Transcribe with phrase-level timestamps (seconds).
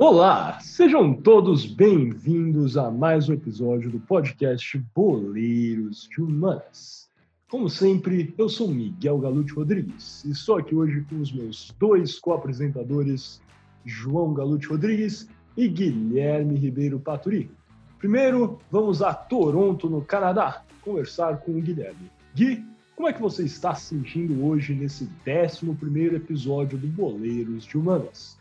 [0.00, 7.10] Olá, sejam todos bem-vindos a mais um episódio do podcast Boleiros de Humanas.
[7.50, 12.16] Como sempre, eu sou Miguel Galute Rodrigues e estou aqui hoje com os meus dois
[12.20, 13.42] co-apresentadores,
[13.84, 17.50] João Galute Rodrigues e Guilherme Ribeiro Paturi.
[17.98, 22.08] Primeiro, vamos a Toronto, no Canadá, conversar com o Guilherme.
[22.36, 27.64] Gui, como é que você está se sentindo hoje nesse 11 primeiro episódio do Boleiros
[27.64, 28.37] de Humanas?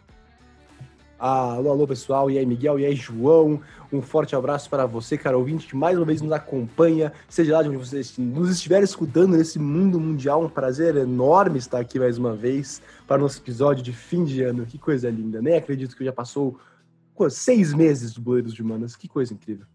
[1.20, 2.29] Alô, alô, pessoal.
[2.29, 2.79] E aí, Miguel?
[2.79, 3.60] E aí, João?
[3.91, 7.64] Um forte abraço para você, cara ouvinte, que mais uma vez nos acompanha, seja lá
[7.64, 10.43] de onde você nos estiver escutando nesse mundo mundial.
[10.43, 14.43] Um prazer enorme estar aqui mais uma vez para o nosso episódio de fim de
[14.43, 14.64] ano.
[14.68, 15.41] Que coisa linda.
[15.41, 16.60] Nem acredito que já passou
[17.32, 18.96] seis meses do Boleiros de Humanas.
[18.96, 19.65] Que coisa incrível.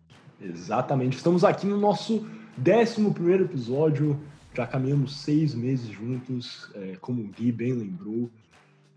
[0.41, 1.16] Exatamente.
[1.16, 2.24] Estamos aqui no nosso
[2.57, 4.16] 11 primeiro episódio.
[4.55, 8.30] Já caminhamos seis meses juntos, é, como o Gui bem lembrou.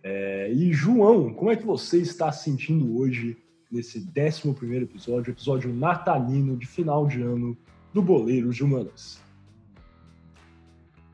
[0.07, 3.35] É, e João, como é que você está se sentindo hoje
[3.71, 7.57] nesse 11 episódio, episódio natalino de final de ano
[7.91, 9.19] do Boleiros de Humanas?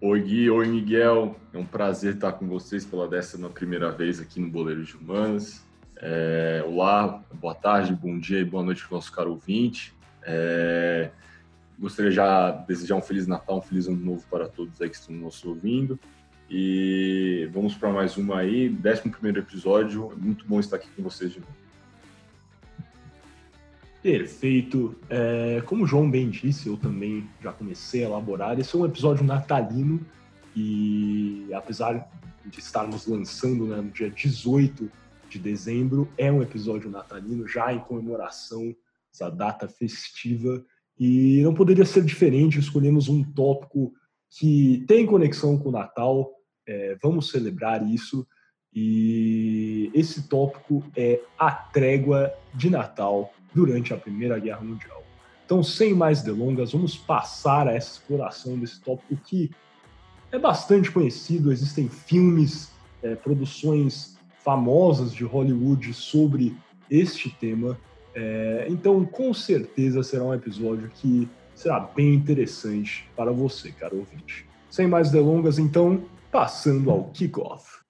[0.01, 4.41] Oi Gui, oi Miguel, é um prazer estar com vocês pela décima primeira vez aqui
[4.41, 5.65] no Boleiros de Humanas.
[5.95, 9.93] É, olá, boa tarde, bom dia e boa noite para o nosso caro ouvinte.
[10.21, 11.11] É,
[11.79, 14.97] gostaria já de desejar um Feliz Natal, um Feliz Ano Novo para todos aí que
[14.97, 15.97] estão nos ouvindo.
[16.53, 20.11] E vamos para mais uma aí, 11 episódio.
[20.17, 21.53] Muito bom estar aqui com vocês de novo.
[24.03, 24.93] Perfeito.
[25.09, 28.59] É, como o João bem disse, eu também já comecei a elaborar.
[28.59, 30.05] Esse é um episódio natalino
[30.53, 32.11] e, apesar
[32.45, 34.91] de estarmos lançando né, no dia 18
[35.29, 38.75] de dezembro, é um episódio natalino, já em comemoração
[39.13, 40.65] essa data festiva.
[40.99, 43.93] E não poderia ser diferente, escolhemos um tópico
[44.29, 46.40] que tem conexão com o Natal,
[46.71, 48.25] é, vamos celebrar isso.
[48.73, 55.03] E esse tópico é a trégua de Natal durante a Primeira Guerra Mundial.
[55.45, 59.51] Então, sem mais delongas, vamos passar a essa exploração desse tópico que
[60.31, 61.51] é bastante conhecido.
[61.51, 62.71] Existem filmes,
[63.03, 66.55] é, produções famosas de Hollywood sobre
[66.89, 67.77] este tema.
[68.15, 74.45] É, então, com certeza será um episódio que será bem interessante para você, caro ouvinte.
[74.69, 76.01] Sem mais delongas, então,
[76.31, 77.81] passando ao kickoff.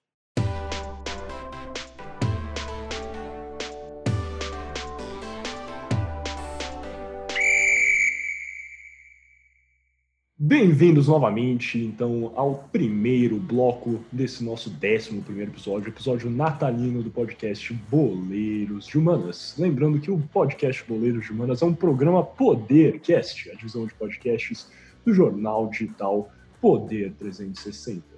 [10.36, 17.72] Bem-vindos novamente, então, ao primeiro bloco desse nosso décimo primeiro episódio, episódio natalino do podcast
[17.88, 19.54] Boleiros de Humanas.
[19.56, 24.68] Lembrando que o podcast Boleiros de Humanas é um programa Podercast, a divisão de podcasts
[25.06, 26.28] do jornal digital
[26.60, 28.11] Poder 360.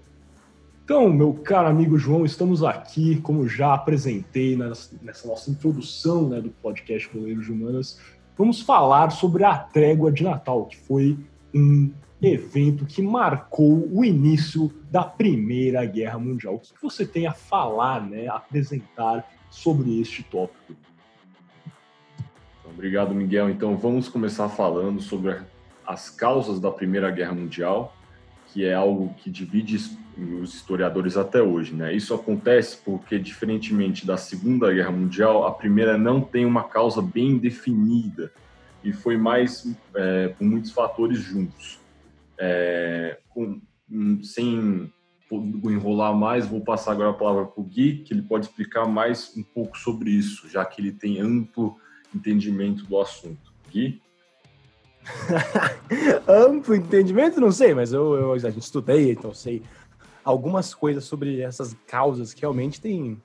[0.84, 6.50] Então, meu caro amigo João, estamos aqui, como já apresentei nessa nossa introdução né, do
[6.50, 7.99] podcast Boleiros de Humanas,
[8.37, 11.19] vamos falar sobre a trégua de Natal, que foi
[11.55, 11.91] um
[12.21, 16.56] evento que marcou o início da Primeira Guerra Mundial.
[16.56, 20.75] O que você tem a falar, né, a apresentar sobre este tópico?
[22.62, 23.49] Obrigado, Miguel.
[23.49, 25.34] Então, vamos começar falando sobre
[25.87, 27.97] as causas da Primeira Guerra Mundial
[28.54, 29.75] que é algo que divide
[30.16, 31.75] os historiadores até hoje.
[31.75, 31.92] Né?
[31.92, 37.37] Isso acontece porque, diferentemente da Segunda Guerra Mundial, a Primeira não tem uma causa bem
[37.37, 38.32] definida
[38.84, 39.66] e foi mais
[39.97, 41.81] é, com muitos fatores juntos.
[42.38, 43.60] É, com,
[44.22, 44.93] sem
[45.64, 49.37] enrolar mais, vou passar agora a palavra para o Gui, que ele pode explicar mais
[49.37, 51.76] um pouco sobre isso, já que ele tem amplo
[52.14, 53.53] entendimento do assunto.
[53.69, 54.00] Gui?
[56.26, 59.62] Amplo entendimento, não sei, mas eu, eu, a gente estudei, então sei
[60.25, 63.20] algumas coisas sobre essas causas que realmente tem,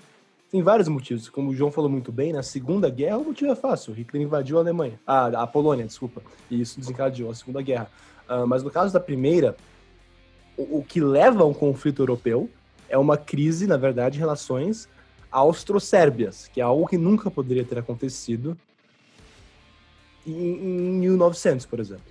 [0.52, 1.30] tem vários motivos.
[1.30, 3.94] Como o João falou muito bem, na Segunda Guerra o motivo é fácil.
[3.94, 7.90] Hitler invadiu a Alemanha, a, a Polônia, desculpa, e isso desencadeou a Segunda Guerra.
[8.30, 9.56] Uh, mas no caso da Primeira,
[10.58, 12.50] o, o que leva a um conflito europeu
[12.90, 14.90] é uma crise, na verdade, de relações
[15.32, 18.58] austro-sérbias, que é algo que nunca poderia ter acontecido
[20.32, 22.04] em, 1900, por exemplo.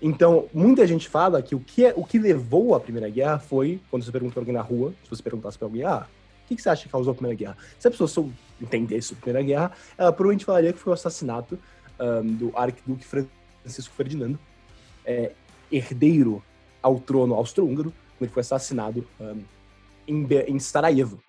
[0.00, 3.80] Então, muita gente fala que o que, é, o que levou à Primeira Guerra foi,
[3.90, 6.06] quando você pergunta para alguém na rua, se você perguntasse para alguém, ah,
[6.44, 7.56] o que, que, você acha que causou a Primeira Guerra?
[7.78, 8.28] Se a pessoa
[8.60, 11.58] entendesse a Primeira Guerra, ela provavelmente falaria que foi o assassinato
[12.00, 14.38] um, do arquiduque Francisco Ferdinando,
[15.04, 15.32] é,
[15.70, 16.42] herdeiro
[16.82, 19.42] ao trono austro-húngaro, quando ele foi assassinado um,
[20.08, 21.22] em, em Sarajevo.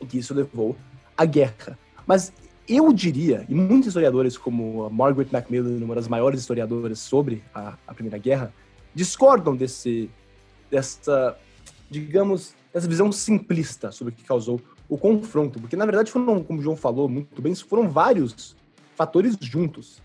[0.00, 0.76] E que isso levou
[1.16, 1.78] à guerra.
[2.06, 2.32] Mas
[2.76, 7.94] eu diria, e muitos historiadores, como Margaret Macmillan, uma das maiores historiadoras sobre a, a
[7.94, 8.52] Primeira Guerra,
[8.94, 10.10] discordam desse,
[10.70, 11.36] dessa,
[11.90, 16.58] digamos, dessa visão simplista sobre o que causou o confronto, porque na verdade foram, como
[16.58, 18.56] o João falou muito bem, foram vários
[18.96, 20.02] fatores juntos.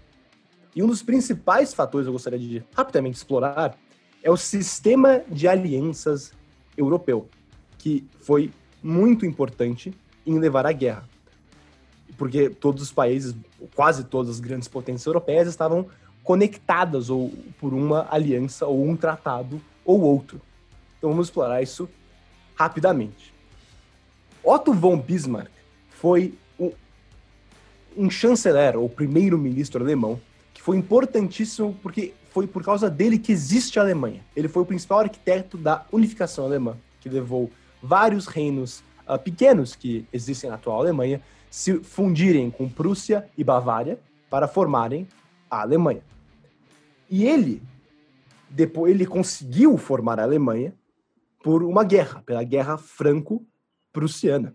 [0.76, 3.78] E um dos principais fatores eu gostaria de rapidamente explorar
[4.24, 6.34] é o sistema de alianças
[6.78, 7.28] europeu,
[7.78, 8.52] que foi
[8.82, 9.94] muito importante
[10.26, 11.08] em levar à guerra.
[12.18, 13.36] Porque todos os países,
[13.76, 15.88] quase todas as grandes potências europeias estavam
[16.24, 20.42] conectadas ou por uma aliança ou um tratado ou outro.
[20.98, 21.88] Então vamos explorar isso
[22.56, 23.34] rapidamente.
[24.44, 25.52] Otto von Bismarck
[25.90, 26.72] foi um,
[27.96, 30.20] um chanceler ou primeiro-ministro alemão
[30.54, 34.22] que foi importantíssimo porque foi por causa dele que existe a Alemanha.
[34.36, 37.50] Ele foi o principal arquiteto da unificação alemã, que levou
[37.82, 41.22] vários reinos uh, pequenos que existem na atual Alemanha
[41.56, 43.98] se fundirem com Prússia e Bavária
[44.30, 45.08] para formarem
[45.50, 46.04] a Alemanha.
[47.10, 47.64] E ele,
[48.50, 50.74] depois, ele conseguiu formar a Alemanha
[51.42, 54.54] por uma guerra, pela Guerra Franco-Prussiana,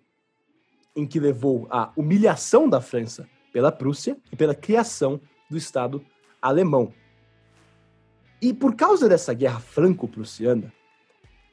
[0.94, 5.18] em que levou à humilhação da França pela Prússia e pela criação
[5.48, 6.04] do Estado
[6.40, 6.92] alemão.
[8.42, 10.70] E por causa dessa guerra franco-prussiana,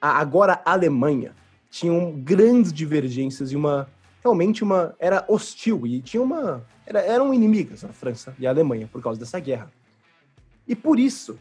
[0.02, 1.34] agora a Alemanha
[1.70, 3.88] tinha grandes divergências e uma
[4.28, 8.90] realmente uma era hostil e tinha uma era, eram inimigas a França e a Alemanha
[8.92, 9.72] por causa dessa guerra.
[10.68, 11.40] E por isso,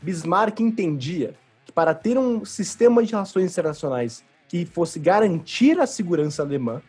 [0.00, 1.34] Bismarck entendia
[1.66, 6.80] que para ter um sistema de relações internacionais que fosse garantir a segurança alemã,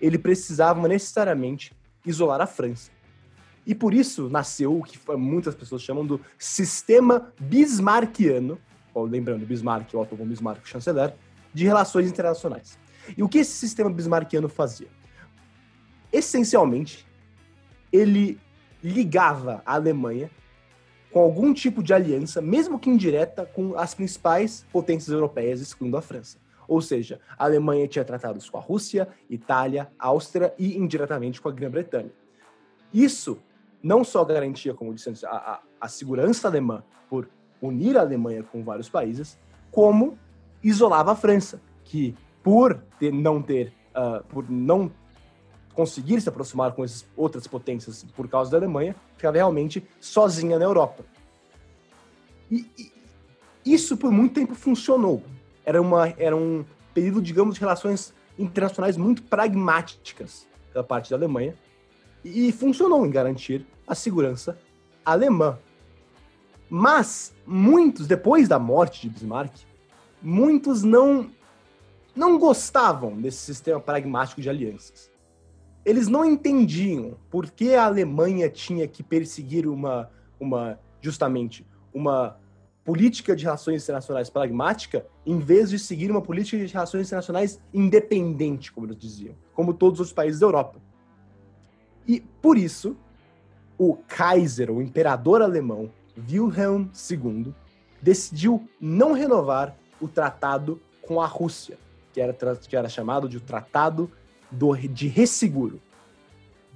[0.00, 1.72] ele precisava necessariamente
[2.06, 2.92] isolar a França.
[3.66, 8.58] E por isso nasceu o que muitas pessoas chamam do sistema bismarckiano,
[8.94, 11.14] lembrando Bismarck, Otto von Bismarck, chanceler,
[11.54, 12.78] de relações internacionais.
[13.16, 14.88] E o que esse sistema bismarckiano fazia?
[16.12, 17.06] Essencialmente,
[17.92, 18.40] ele
[18.82, 20.30] ligava a Alemanha
[21.10, 26.02] com algum tipo de aliança, mesmo que indireta, com as principais potências europeias, excluindo a
[26.02, 26.38] França.
[26.66, 31.52] Ou seja, a Alemanha tinha tratados com a Rússia, Itália, Áustria e indiretamente com a
[31.52, 32.10] Grã-Bretanha.
[32.92, 33.38] Isso
[33.82, 37.28] não só garantia, como disse a, a, a segurança alemã por
[37.60, 39.38] unir a Alemanha com vários países,
[39.70, 40.18] como
[40.64, 44.90] isolava a França, que por ter, não ter, uh, por não
[45.74, 50.64] conseguir se aproximar com essas outras potências por causa da Alemanha, ficava realmente sozinha na
[50.64, 51.04] Europa.
[52.50, 52.92] E, e
[53.64, 55.22] isso por muito tempo funcionou.
[55.64, 61.54] Era, uma, era um período, digamos, de relações internacionais muito pragmáticas da parte da Alemanha
[62.24, 64.58] e funcionou em garantir a segurança
[65.04, 65.58] alemã.
[66.68, 69.54] Mas muitos, depois da morte de Bismarck,
[70.24, 71.30] muitos não
[72.16, 75.12] não gostavam desse sistema pragmático de alianças
[75.84, 80.10] eles não entendiam por que a Alemanha tinha que perseguir uma,
[80.40, 82.38] uma justamente, uma
[82.84, 88.72] política de relações internacionais pragmática em vez de seguir uma política de relações internacionais independente,
[88.72, 90.80] como eles diziam, como todos os países da Europa.
[92.06, 92.96] E por isso,
[93.78, 97.54] o Kaiser, o imperador alemão, Wilhelm II,
[98.00, 101.78] decidiu não renovar o tratado com a Rússia,
[102.12, 104.10] que era, que era chamado de Tratado
[104.50, 105.80] do, de resseguro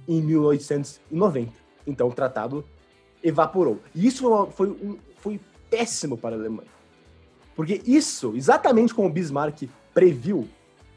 [0.07, 1.53] em 1890.
[1.85, 2.65] Então o tratado
[3.23, 3.79] evaporou.
[3.93, 5.39] E isso foi, um, foi
[5.69, 6.69] péssimo para a Alemanha.
[7.55, 10.47] Porque isso, exatamente como Bismarck previu,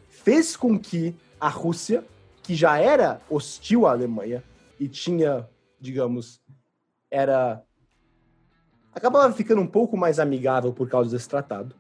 [0.09, 2.05] fez com que a Rússia,
[2.43, 4.43] que já era hostil à Alemanha
[4.79, 5.49] e tinha,
[5.81, 6.41] digamos,
[7.11, 7.63] era
[8.95, 11.75] acabava ficando um pouco mais amigável por causa desse tratado,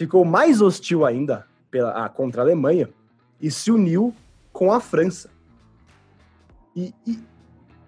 [0.00, 2.88] ficou mais hostil ainda pela, a, contra a Alemanha
[3.38, 4.14] e se uniu
[4.50, 5.28] com a França.
[6.74, 7.22] E, e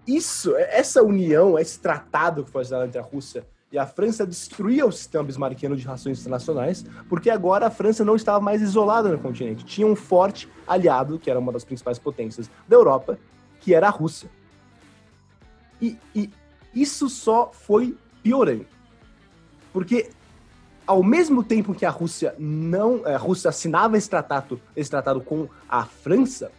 [0.07, 4.85] isso, essa união, esse tratado que foi assinado entre a Rússia e a França destruía
[4.85, 9.19] o sistema bismarckiano de relações internacionais, porque agora a França não estava mais isolada no
[9.19, 9.65] continente.
[9.65, 13.19] Tinha um forte aliado, que era uma das principais potências da Europa,
[13.59, 14.29] que era a Rússia.
[15.81, 16.29] E, e
[16.75, 18.67] isso só foi piorando.
[19.73, 20.11] Porque
[20.87, 25.49] ao mesmo tempo que a Rússia não, a Rússia assinava esse tratado, esse tratado com
[25.69, 26.51] a França,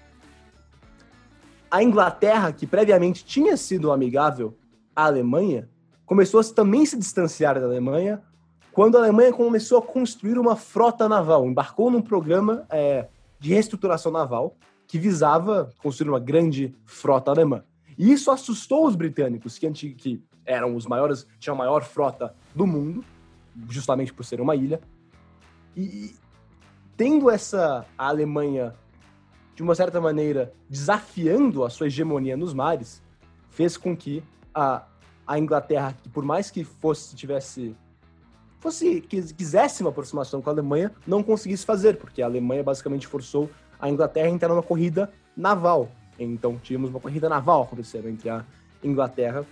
[1.70, 4.56] a Inglaterra, que previamente tinha sido amigável
[4.96, 5.68] à Alemanha,
[6.06, 8.22] começou a também se distanciar da Alemanha
[8.72, 13.08] quando a Alemanha começou a construir uma frota naval, embarcou num programa é,
[13.40, 14.56] de reestruturação naval
[14.88, 17.64] que visava construir uma grande frota alemã.
[17.98, 22.66] E isso assustou os britânicos, que, que eram os maiores, tinham a maior frota do
[22.66, 23.04] mundo,
[23.70, 24.80] justamente por ser uma ilha.
[25.76, 26.16] E
[26.96, 28.74] tendo essa a Alemanha
[29.56, 33.02] de uma certa maneira desafiando a sua hegemonia nos mares,
[33.50, 34.84] fez com que a,
[35.28, 37.76] a Inglaterra, que por mais que fosse tivesse
[38.60, 43.50] fosse quisesse uma aproximação com a Alemanha, não conseguisse fazer, porque a Alemanha basicamente forçou
[43.78, 45.90] a Inglaterra entrar numa corrida naval.
[46.18, 48.46] Então tínhamos uma corrida naval acontecendo entre a
[48.82, 49.46] Inglaterra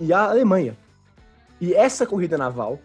[0.00, 0.76] e a Alemanha.
[1.60, 2.80] E essa corrida naval,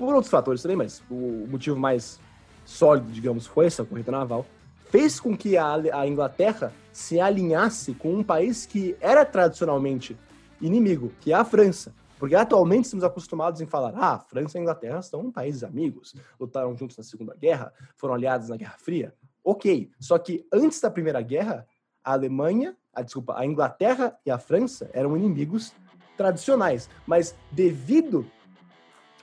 [0.00, 2.18] por outros fatores também, mas o motivo mais
[2.64, 4.46] sólido, digamos, foi essa corrida naval,
[4.88, 10.16] fez com que a, a Inglaterra se alinhasse com um país que era tradicionalmente
[10.58, 11.94] inimigo, que é a França.
[12.18, 16.96] Porque atualmente estamos acostumados em falar, ah, França e Inglaterra são países amigos, lutaram juntos
[16.96, 19.14] na Segunda Guerra, foram aliados na Guerra Fria.
[19.44, 21.66] Ok, só que antes da Primeira Guerra,
[22.02, 25.74] a Alemanha, a, desculpa, a Inglaterra e a França eram inimigos
[26.16, 28.26] tradicionais, mas devido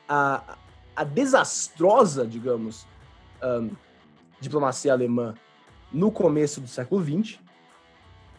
[0.07, 0.57] à,
[0.97, 2.87] à desastrosa, digamos,
[3.43, 3.69] um,
[4.41, 5.35] diplomacia alemã
[5.93, 7.37] no começo do século XX,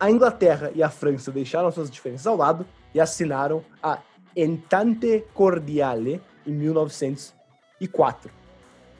[0.00, 4.00] a Inglaterra e a França deixaram suas diferenças ao lado e assinaram a
[4.36, 8.30] Entente Cordiale em 1904.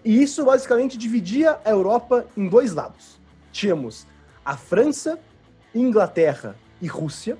[0.05, 3.21] E isso basicamente dividia a Europa em dois lados.
[3.50, 4.07] Tínhamos
[4.45, 5.19] a França,
[5.75, 7.37] Inglaterra e Rússia,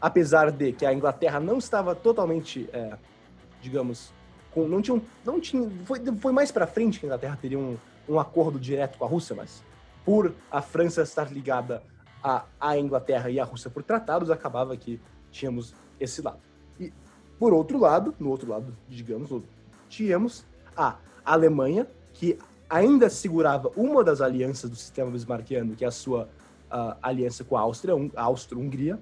[0.00, 2.96] apesar de que a Inglaterra não estava totalmente, é,
[3.60, 4.12] digamos,
[4.58, 7.76] com, não tinha, não tinha, foi, foi mais para frente que a Inglaterra teria um,
[8.08, 9.62] um acordo direto com a Rússia, mas
[10.04, 11.82] por a França estar ligada
[12.22, 15.00] à, à Inglaterra e à Rússia por tratados, acabava que
[15.30, 16.40] tínhamos esse lado.
[16.80, 16.92] E,
[17.38, 19.30] por outro lado, no outro lado, digamos,
[19.88, 20.44] tínhamos
[20.76, 22.36] a Alemanha, que
[22.68, 26.28] ainda segurava uma das alianças do sistema bismarckiano, que é a sua
[27.00, 28.98] aliança com a Áustria, a Áustria-Hungria,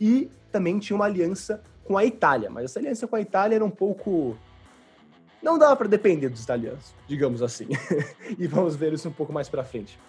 [0.00, 3.64] e também tinha uma aliança com a Itália, mas essa aliança com a Itália era
[3.64, 4.36] um pouco
[5.44, 7.68] não dava para depender dos italianos, digamos assim.
[8.38, 10.00] e vamos ver isso um pouco mais para frente.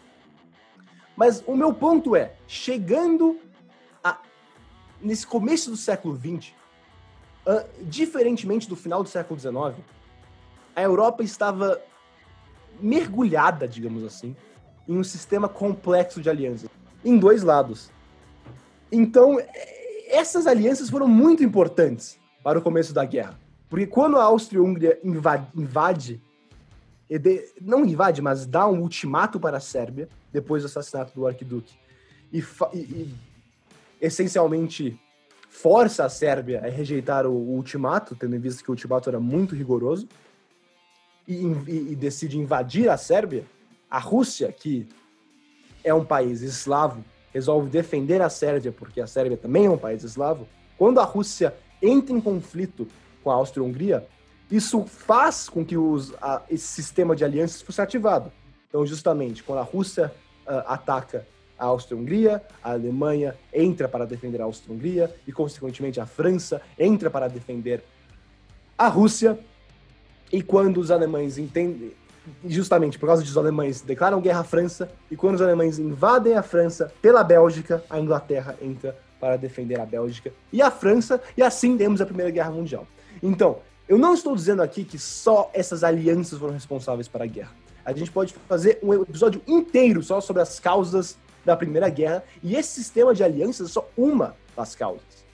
[1.16, 3.38] Mas o meu ponto é, chegando
[4.02, 4.18] a,
[5.02, 6.54] nesse começo do século XX,
[7.46, 9.84] uh, diferentemente do final do século XIX,
[10.74, 11.82] a Europa estava
[12.80, 14.36] mergulhada, digamos assim,
[14.88, 16.70] em um sistema complexo de alianças,
[17.04, 17.92] em dois lados.
[18.90, 19.38] Então,
[20.08, 23.45] essas alianças foram muito importantes para o começo da guerra.
[23.70, 26.22] Porque quando a Áustria-Hungria invade, invade
[27.62, 31.76] não invade, mas dá um ultimato para a Sérvia, depois do assassinato do arquiduque,
[32.34, 32.44] e,
[32.74, 33.16] e, e
[34.02, 35.00] essencialmente
[35.48, 39.20] força a Sérvia a rejeitar o, o, ultimato, tendo em vista que o ultimato era
[39.20, 40.08] muito rigoroso,
[41.28, 43.46] e, e, decide invadir a Sérvia,
[43.90, 44.88] a Rússia, que
[45.84, 47.04] é um país eslavo,
[47.34, 50.48] resolve defender a Sérvia, porque a Sérvia também é um país eslavo.
[50.78, 52.88] Quando a Rússia entra em conflito
[53.26, 54.06] com a Áustria-Hungria,
[54.52, 58.32] isso faz com que os, a, esse sistema de alianças fosse ativado.
[58.70, 60.14] Então, justamente, quando a Rússia
[60.46, 61.26] uh, ataca
[61.58, 67.28] a Áustria-Hungria, a Alemanha entra para defender a Áustria-Hungria e, consequentemente, a França entra para
[67.28, 67.84] defender
[68.78, 69.40] a Rússia.
[70.32, 71.94] E quando os alemães entendem,
[72.46, 76.36] justamente por causa disso, os alemães declaram guerra à França, e quando os alemães invadem
[76.36, 81.42] a França pela Bélgica, a Inglaterra entra para defender a Bélgica e a França, e
[81.42, 82.86] assim temos a Primeira Guerra Mundial.
[83.26, 83.58] Então,
[83.90, 87.52] eu não estou dizendo aqui que só essas alianças foram responsáveis para a guerra.
[87.84, 92.56] A gente pode fazer um episódio inteiro só sobre as causas da Primeira Guerra, e
[92.56, 95.26] esse sistema de alianças é só uma das causas.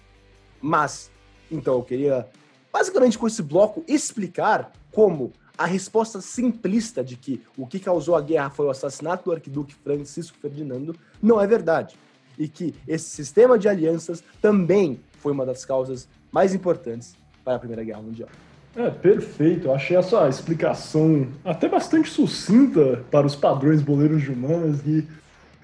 [0.62, 1.12] Mas,
[1.52, 2.30] então, eu queria,
[2.72, 8.22] basicamente com esse bloco, explicar como a resposta simplista de que o que causou a
[8.22, 11.98] guerra foi o assassinato do arquiduque Francisco Ferdinando não é verdade.
[12.38, 17.60] E que esse sistema de alianças também foi uma das causas mais importantes para a
[17.60, 18.30] Primeira Guerra Mundial.
[18.76, 19.68] É, perfeito.
[19.68, 24.80] Eu achei essa explicação até bastante sucinta para os padrões boleiros de humanas.
[24.86, 25.06] E,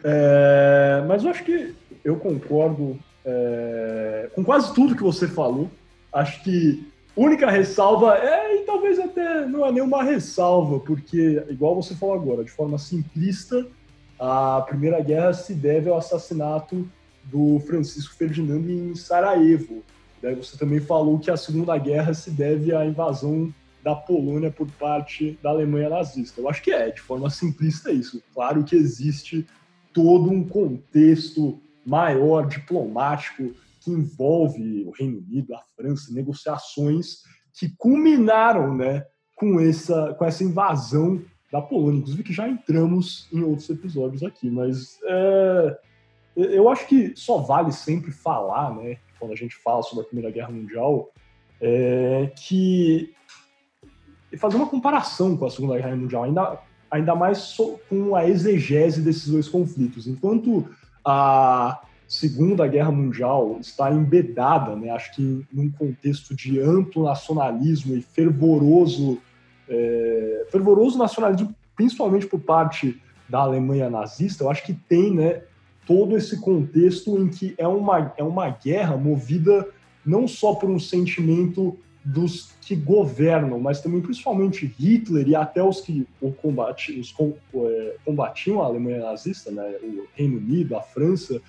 [0.04, 5.70] é, mas eu acho que eu concordo é, com quase tudo que você falou.
[6.12, 11.96] Acho que única ressalva é, e talvez até não é nenhuma ressalva, porque, igual você
[11.96, 13.66] falou agora, de forma simplista,
[14.20, 16.88] a Primeira Guerra se deve ao assassinato
[17.24, 19.84] do Francisco Ferdinando em Sarajevo.
[20.22, 24.70] Daí você também falou que a Segunda Guerra se deve à invasão da Polônia por
[24.72, 26.42] parte da Alemanha nazista.
[26.42, 28.22] Eu acho que é, de forma simplista, isso.
[28.34, 29.48] Claro que existe
[29.94, 37.24] todo um contexto maior, diplomático, que envolve o Reino Unido, a França, negociações
[37.58, 39.06] que culminaram né,
[39.36, 41.22] com, essa, com essa invasão
[41.52, 42.00] da Polônia.
[42.00, 45.80] Inclusive, que já entramos em outros episódios aqui, mas é,
[46.36, 50.32] eu acho que só vale sempre falar, né, quando a gente fala sobre a Primeira
[50.32, 51.12] Guerra Mundial,
[51.60, 53.14] é que
[54.38, 56.60] fazer uma comparação com a Segunda Guerra Mundial, ainda,
[56.92, 57.56] ainda mais
[57.90, 60.08] com a exegese desses dois conflitos.
[60.08, 60.68] Enquanto
[61.06, 68.02] a Segunda Guerra Mundial está embedada, né, acho que num contexto de amplo nacionalismo e
[68.02, 69.20] fervoroso,
[69.70, 75.42] é, fervoroso nacionalismo, principalmente por parte da Alemanha nazista, eu acho que tem né,
[75.88, 79.68] todo esse contexto em que é uma, é uma guerra movida
[80.06, 85.82] não só por um sentimento dos que governam, mas também principalmente Hitler e até os
[85.82, 87.14] que o combate, os
[87.56, 91.42] é, combatiam a Alemanha nazista, né, o Reino Unido, a França,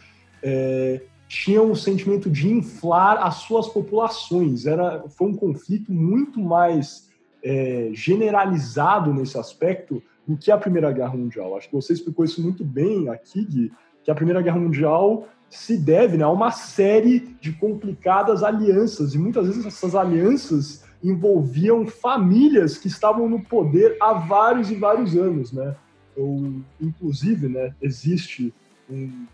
[0.43, 4.67] é, tinham o sentimento de inflar as suas populações.
[4.67, 7.09] Era, foi um conflito muito mais
[7.43, 11.57] é, generalizado nesse aspecto do que a Primeira Guerra Mundial.
[11.57, 13.73] Acho que você explicou isso muito bem aqui, Gui,
[14.09, 19.19] que a Primeira Guerra Mundial se deve né, a uma série de complicadas alianças, e
[19.19, 25.53] muitas vezes essas alianças envolviam famílias que estavam no poder há vários e vários anos.
[25.53, 25.77] Né?
[26.17, 28.51] Eu, inclusive, né, existe
[28.91, 29.27] um.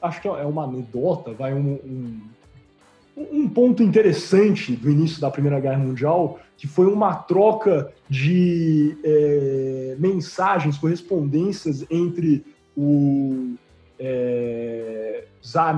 [0.00, 2.20] Acho que é uma anedota, vai um, um
[3.32, 9.96] um ponto interessante do início da Primeira Guerra Mundial, que foi uma troca de é,
[9.98, 12.44] mensagens, correspondências entre
[12.80, 13.56] o
[13.98, 15.76] é, Tsar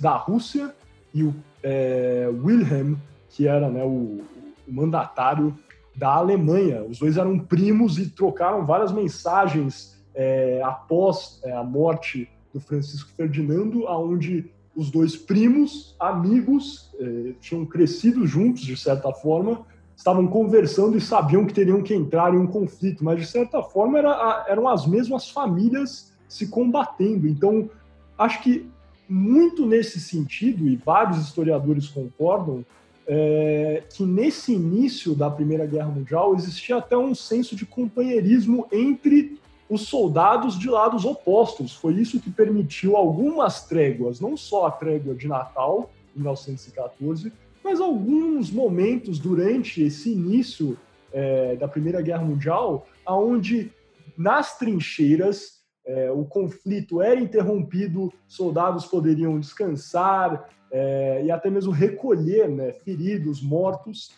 [0.00, 0.74] da Rússia
[1.12, 2.96] e o é, Wilhelm,
[3.28, 4.22] que era né, o,
[4.66, 5.54] o mandatário
[5.94, 6.82] da Alemanha.
[6.84, 13.10] Os dois eram primos e trocaram várias mensagens é, após é, a morte do Francisco
[13.14, 19.64] Ferdinando, aonde os dois primos, amigos, eh, tinham crescido juntos, de certa forma,
[20.06, 23.98] estavam conversando e sabiam que teriam que entrar em um conflito, mas de certa forma
[23.98, 27.26] era, eram as mesmas famílias se combatendo.
[27.26, 27.68] Então,
[28.16, 28.70] acho que
[29.08, 32.64] muito nesse sentido, e vários historiadores concordam,
[33.04, 39.40] é, que nesse início da Primeira Guerra Mundial existia até um senso de companheirismo entre
[39.68, 41.74] os soldados de lados opostos.
[41.74, 47.32] Foi isso que permitiu algumas tréguas, não só a trégua de Natal, em 1914,
[47.66, 50.78] mas alguns momentos durante esse início
[51.12, 53.72] é, da Primeira Guerra Mundial, aonde
[54.16, 62.48] nas trincheiras é, o conflito era interrompido, soldados poderiam descansar é, e até mesmo recolher
[62.48, 64.14] né, feridos, mortos,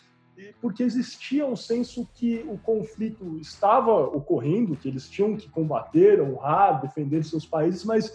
[0.61, 6.81] porque existia um senso que o conflito estava ocorrendo, que eles tinham que combater, honrar,
[6.81, 8.13] defender seus países, mas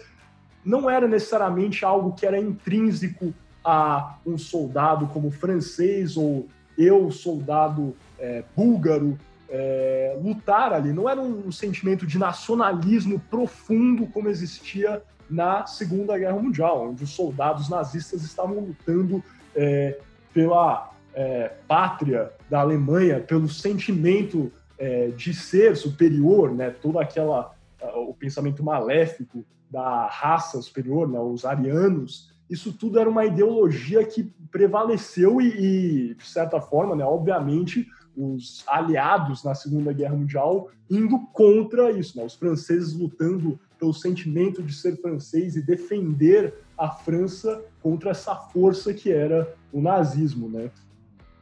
[0.63, 3.33] não era necessariamente algo que era intrínseco
[3.65, 6.47] a um soldado como francês ou
[6.77, 9.17] eu, soldado é, búlgaro,
[9.49, 10.93] é, lutar ali.
[10.93, 17.09] Não era um sentimento de nacionalismo profundo como existia na Segunda Guerra Mundial, onde os
[17.09, 19.23] soldados nazistas estavam lutando
[19.55, 19.97] é,
[20.33, 27.53] pela é, pátria da Alemanha, pelo sentimento é, de ser superior, né, todo aquela
[27.95, 34.23] o pensamento maléfico da raça superior, né, os arianos, isso tudo era uma ideologia que
[34.51, 41.19] prevaleceu e, e de certa forma, né, obviamente, os aliados na Segunda Guerra Mundial indo
[41.33, 47.63] contra isso, né, os franceses lutando pelo sentimento de ser francês e defender a França
[47.81, 50.71] contra essa força que era o nazismo, né?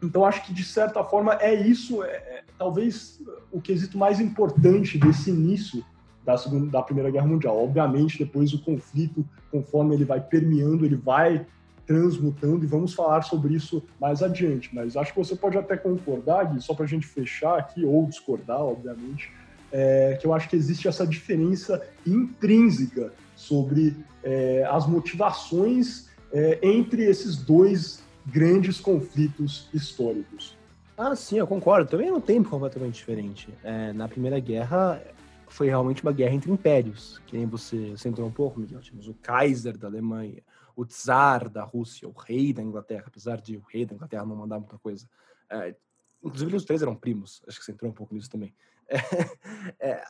[0.01, 4.97] Então, acho que, de certa forma, é isso, é, é, talvez, o quesito mais importante
[4.97, 5.83] desse início
[6.25, 7.63] da, segunda, da Primeira Guerra Mundial.
[7.63, 11.45] Obviamente, depois o conflito, conforme ele vai permeando, ele vai
[11.85, 14.73] transmutando, e vamos falar sobre isso mais adiante.
[14.73, 18.05] Mas acho que você pode até concordar, Gui, só para a gente fechar aqui, ou
[18.05, 19.31] discordar, obviamente,
[19.71, 27.03] é, que eu acho que existe essa diferença intrínseca sobre é, as motivações é, entre
[27.03, 30.55] esses dois grandes conflitos históricos.
[30.97, 31.89] Ah, sim, eu concordo.
[31.89, 33.49] Também é um tempo completamente diferente.
[33.63, 35.01] É, na Primeira Guerra
[35.47, 38.79] foi realmente uma guerra entre impérios, que nem você centrou um pouco, Miguel.
[38.81, 40.43] Tínhamos o Kaiser da Alemanha,
[40.75, 44.35] o Tsar da Rússia, o rei da Inglaterra, apesar de o rei da Inglaterra não
[44.35, 45.07] mandar muita coisa.
[45.49, 45.75] É,
[46.23, 48.53] inclusive, os três eram primos, acho que você entrou um pouco nisso também.
[48.87, 48.97] É,
[49.79, 50.03] é,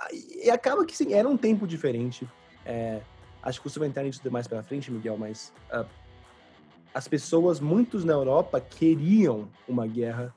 [0.46, 2.28] e acaba que, sim, era um tempo diferente.
[2.66, 3.02] É,
[3.42, 5.86] acho que você vai entrar nisso mais pela frente, Miguel, mas uh,
[6.94, 10.34] as pessoas, muitos na Europa, queriam uma guerra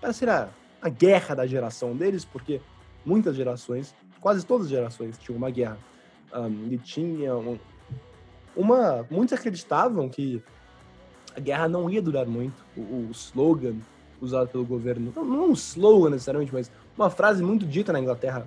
[0.00, 0.50] para ser a,
[0.82, 2.60] a guerra da geração deles, porque
[3.04, 5.76] muitas gerações, quase todas as gerações, tinham uma guerra.
[6.34, 7.60] Um, e tinham
[8.56, 9.06] uma.
[9.10, 10.42] Muitos acreditavam que
[11.36, 12.64] a guerra não ia durar muito.
[12.74, 13.76] O, o slogan
[14.22, 18.46] usado pelo governo, não, não um slogan necessariamente, mas uma frase muito dita na Inglaterra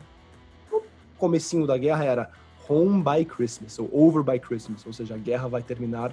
[0.72, 0.82] no
[1.16, 2.32] comecinho da guerra era
[2.68, 6.12] Home by Christmas, ou Over by Christmas, ou seja, a guerra vai terminar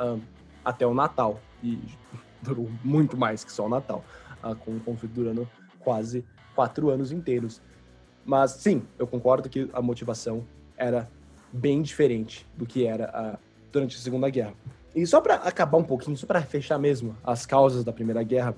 [0.00, 0.20] um,
[0.64, 1.40] até o Natal.
[1.62, 1.78] E
[2.42, 4.04] durou muito mais que só o Natal,
[4.42, 5.48] uh, com o conflito durando
[5.78, 7.62] quase quatro anos inteiros.
[8.24, 10.44] Mas sim, eu concordo que a motivação
[10.76, 11.08] era
[11.52, 13.38] bem diferente do que era uh,
[13.70, 14.54] durante a Segunda Guerra.
[14.94, 18.56] E só para acabar um pouquinho, só para fechar mesmo as causas da Primeira Guerra,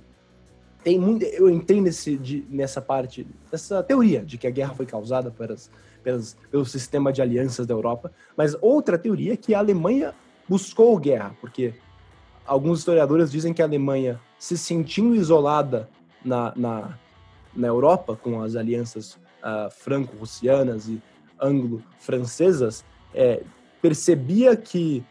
[0.85, 4.87] tem muito, eu entrei nesse, de, nessa parte, nessa teoria de que a guerra foi
[4.87, 5.71] causada pelas,
[6.03, 8.13] pelas, pelo sistema de alianças da Europa.
[8.37, 10.15] Mas outra teoria é que a Alemanha
[10.49, 11.75] buscou guerra, porque
[12.47, 15.89] alguns historiadores dizem que a Alemanha, se sentindo isolada
[16.25, 16.99] na, na,
[17.55, 21.03] na Europa, com as alianças uh, franco-russianas e
[21.41, 23.43] anglo-francesas, é,
[23.81, 25.05] percebia que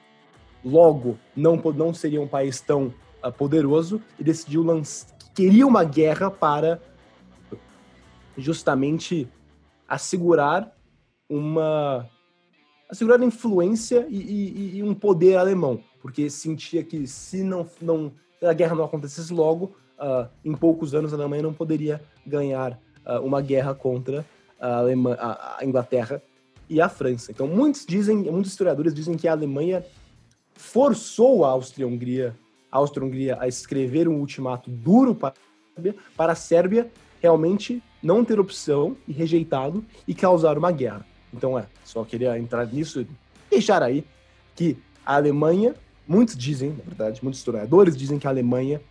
[0.64, 6.32] logo não, não seria um país tão uh, poderoso e decidiu lançar, queria uma guerra
[6.32, 6.82] para
[8.38, 9.28] justamente
[9.88, 10.76] assegurar
[11.30, 12.10] uma
[12.90, 18.54] assegurar influência e, e, e, um poder alemão, porque sentia que se não, não a
[18.54, 22.80] guerra não acontecesse logo, uh, em poucos anos a Alemanha não poderia ganhar
[23.24, 24.26] uma guerra contra
[24.60, 26.22] a, Alemanha, a, a Inglaterra
[26.70, 27.32] e a França.
[27.32, 29.86] Então muitos dizem, muitos historiadores dizem que a Alemanha
[30.56, 32.36] forçou a Áustria-Hungria,
[32.72, 35.34] a Áustria-Hungria a escrever um ultimato duro para,
[36.16, 36.90] para a Sérvia
[37.22, 41.06] realmente não ter opção e rejeitado e causar uma guerra.
[41.34, 43.08] Então é, só queria entrar nisso e
[43.50, 44.06] deixar aí
[44.56, 45.76] que a Alemanha,
[46.08, 48.82] muitos dizem, na verdade, muitos historiadores dizem que a Alemanha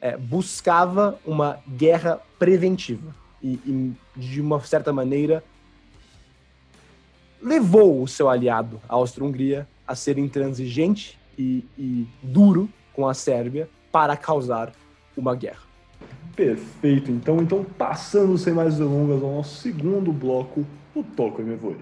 [0.00, 5.44] é, buscava uma guerra preventiva e, e, de uma certa maneira,
[7.42, 13.68] levou o seu aliado, a Áustria-Hungria, a ser intransigente e, e duro com a Sérvia
[13.92, 14.72] para causar
[15.14, 15.62] uma guerra.
[16.34, 21.76] Perfeito, então, então passando sem mais delongas ao nosso segundo bloco, o Toco e Mevoi.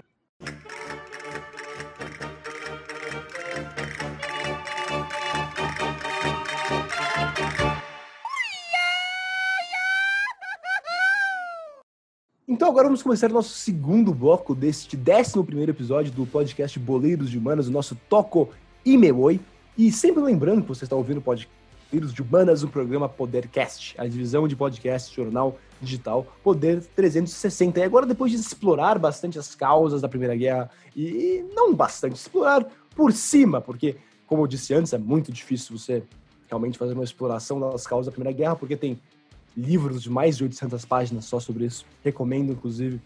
[12.45, 17.31] Então agora vamos começar o nosso segundo bloco deste 11 primeiro episódio do podcast Boleiros
[17.31, 18.49] de Humanas, o nosso Toco
[18.85, 19.39] e Mevoi.
[19.77, 21.49] E sempre lembrando que você está ouvindo o podcast
[21.89, 27.79] Vírus de Humanas, o programa Podercast, a divisão de podcast jornal digital Poder 360.
[27.79, 32.67] E agora, depois de explorar bastante as causas da Primeira Guerra, e não bastante, explorar
[32.93, 33.95] por cima, porque,
[34.27, 36.03] como eu disse antes, é muito difícil você
[36.49, 38.99] realmente fazer uma exploração das causas da Primeira Guerra, porque tem
[39.55, 41.85] livros de mais de 800 páginas só sobre isso.
[42.03, 42.99] Recomendo, inclusive,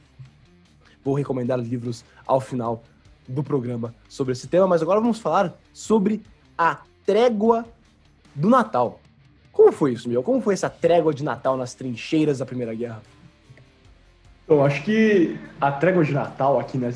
[1.03, 2.83] vou recomendar livros ao final
[3.27, 6.21] do programa sobre esse tema, mas agora vamos falar sobre
[6.57, 7.65] a trégua
[8.33, 8.99] do Natal.
[9.51, 10.21] Como foi isso, meu?
[10.21, 13.01] Como foi essa trégua de Natal nas trincheiras da Primeira Guerra?
[14.47, 16.93] Eu acho que a trégua de Natal aqui, né,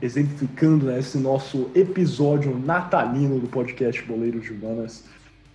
[0.00, 5.04] exemplificando né, esse nosso episódio natalino do podcast Boleiros de Humanas,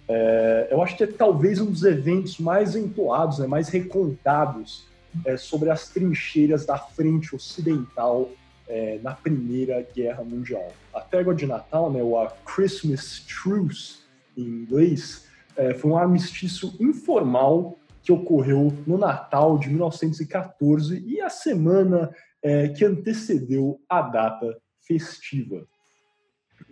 [0.07, 4.85] é, eu acho que é talvez um dos eventos mais entoados, né, mais recontados
[5.25, 8.29] é, sobre as trincheiras da frente ocidental
[8.67, 10.71] é, na Primeira Guerra Mundial.
[10.93, 13.99] A trégua de Natal, né, ou a Christmas Truce,
[14.37, 21.29] em inglês, é, foi um armistício informal que ocorreu no Natal de 1914 e a
[21.29, 25.65] semana é, que antecedeu a data festiva.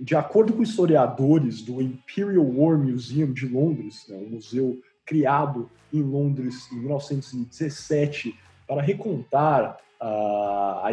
[0.01, 6.01] De acordo com historiadores do Imperial War Museum de Londres, né, um museu criado em
[6.01, 8.35] Londres em 1917
[8.67, 10.83] para recontar uh,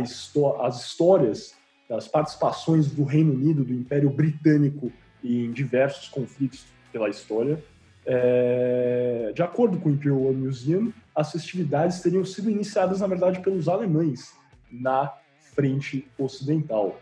[0.61, 1.57] as histórias
[1.89, 4.93] das participações do Reino Unido, do Império Britânico
[5.25, 7.65] em diversos conflitos pela história.
[8.05, 13.41] É, de acordo com o Imperial War Museum, as festividades teriam sido iniciadas, na verdade,
[13.41, 14.35] pelos alemães
[14.71, 15.15] na
[15.55, 17.01] frente ocidental.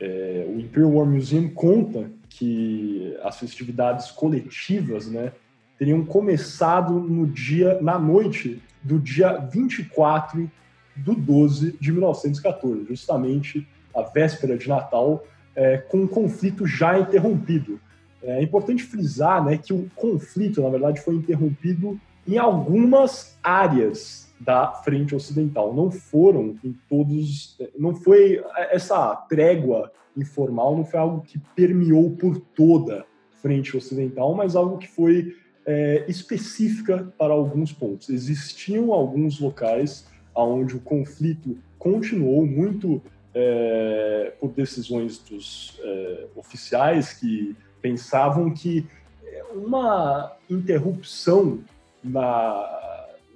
[0.00, 5.32] É, o Imperial War Museum conta que as festividades coletivas né,
[5.78, 10.50] teriam começado no dia, na noite do dia 24
[10.94, 17.80] do 12 de 1914, justamente a véspera de Natal, é, com um conflito já interrompido.
[18.22, 24.72] É importante frisar né, que o conflito, na verdade, foi interrompido em algumas áreas da
[24.72, 25.74] frente ocidental.
[25.74, 27.58] Não foram em todos.
[27.78, 34.34] Não foi essa trégua informal, não foi algo que permeou por toda a frente ocidental,
[34.34, 38.08] mas algo que foi é, específica para alguns pontos.
[38.08, 43.02] Existiam alguns locais onde o conflito continuou muito
[43.34, 48.86] é, por decisões dos é, oficiais que pensavam que
[49.54, 51.60] uma interrupção
[52.02, 52.85] na,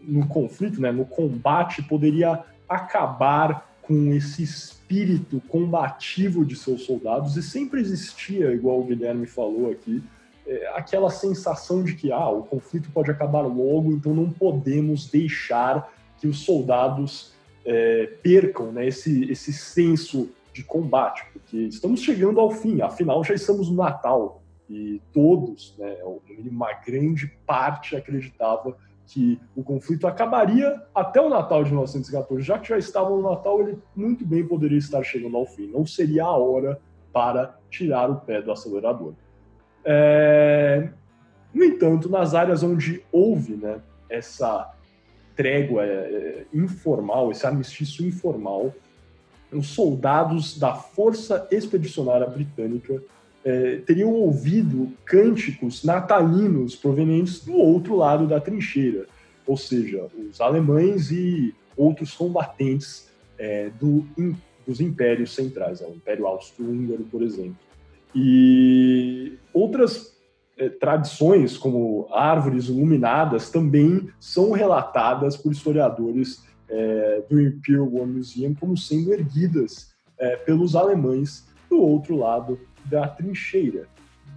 [0.03, 7.37] no conflito, né, no combate, poderia acabar com esse espírito combativo de seus soldados.
[7.37, 10.03] E sempre existia, igual o Guilherme falou aqui,
[10.47, 15.93] é, aquela sensação de que ah, o conflito pode acabar logo, então não podemos deixar
[16.21, 17.33] que os soldados
[17.65, 23.35] é, percam né, esse, esse senso de combate, porque estamos chegando ao fim, afinal já
[23.35, 24.43] estamos no Natal.
[24.69, 25.97] E todos, né,
[26.49, 28.77] uma grande parte acreditava
[29.11, 32.43] que o conflito acabaria até o Natal de 1914.
[32.45, 35.67] Já que já estava no Natal, ele muito bem poderia estar chegando ao fim.
[35.67, 36.81] Não seria a hora
[37.13, 39.15] para tirar o pé do acelerador.
[39.85, 40.91] É...
[41.53, 44.73] No entanto, nas áreas onde houve né, essa
[45.35, 48.73] trégua é, informal, esse armistício informal,
[49.53, 53.03] os soldados da Força Expedicionária Britânica
[53.45, 59.07] é, teriam ouvido cânticos natalinos provenientes do outro lado da trincheira,
[59.47, 65.95] ou seja, os alemães e outros combatentes é, do, in, dos impérios centrais, né, o
[65.95, 67.57] Império Austro-Húngaro, por exemplo.
[68.15, 70.17] E outras
[70.59, 78.55] é, tradições, como árvores iluminadas, também são relatadas por historiadores é, do Imperial War Museum
[78.55, 83.87] como sendo erguidas é, pelos alemães do outro lado da trincheira.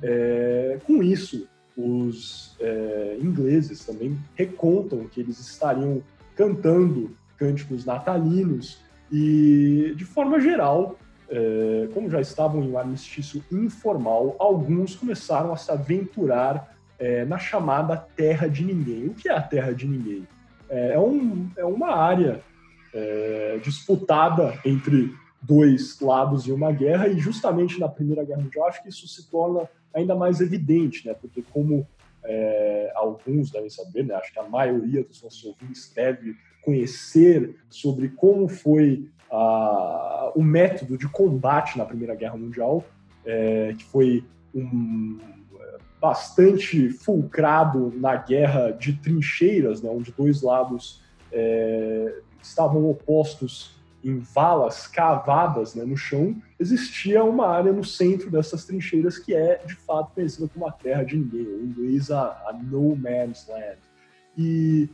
[0.02, 6.02] É, com isso, os é, ingleses também recontam que eles estariam
[6.36, 8.80] cantando cânticos natalinos
[9.12, 10.98] e, de forma geral,
[11.30, 17.38] é, como já estavam em um armistício informal, alguns começaram a se aventurar é, na
[17.38, 19.08] chamada Terra de Ninguém.
[19.08, 20.28] O que é a Terra de Ninguém?
[20.70, 22.42] É, é um, é uma área
[22.94, 28.82] é, disputada entre dois lados de uma guerra e justamente na Primeira Guerra Mundial acho
[28.82, 31.14] que isso se torna ainda mais evidente, né?
[31.14, 31.86] Porque como
[32.24, 34.16] é, alguns devem saber, né?
[34.16, 40.98] Acho que a maioria dos nossos ouvintes deve conhecer sobre como foi a, o método
[40.98, 42.84] de combate na Primeira Guerra Mundial,
[43.26, 44.24] é, que foi
[44.56, 45.20] um,
[46.00, 49.90] bastante fulcrado na guerra de trincheiras, né?
[49.90, 51.02] Onde dois lados
[51.32, 58.66] é, estavam opostos em valas cavadas né, no chão, existia uma área no centro dessas
[58.66, 62.54] trincheiras que é, de fato, conhecida como a terra de ninguém, em inglês a, a
[62.54, 63.78] no man's land.
[64.38, 64.90] E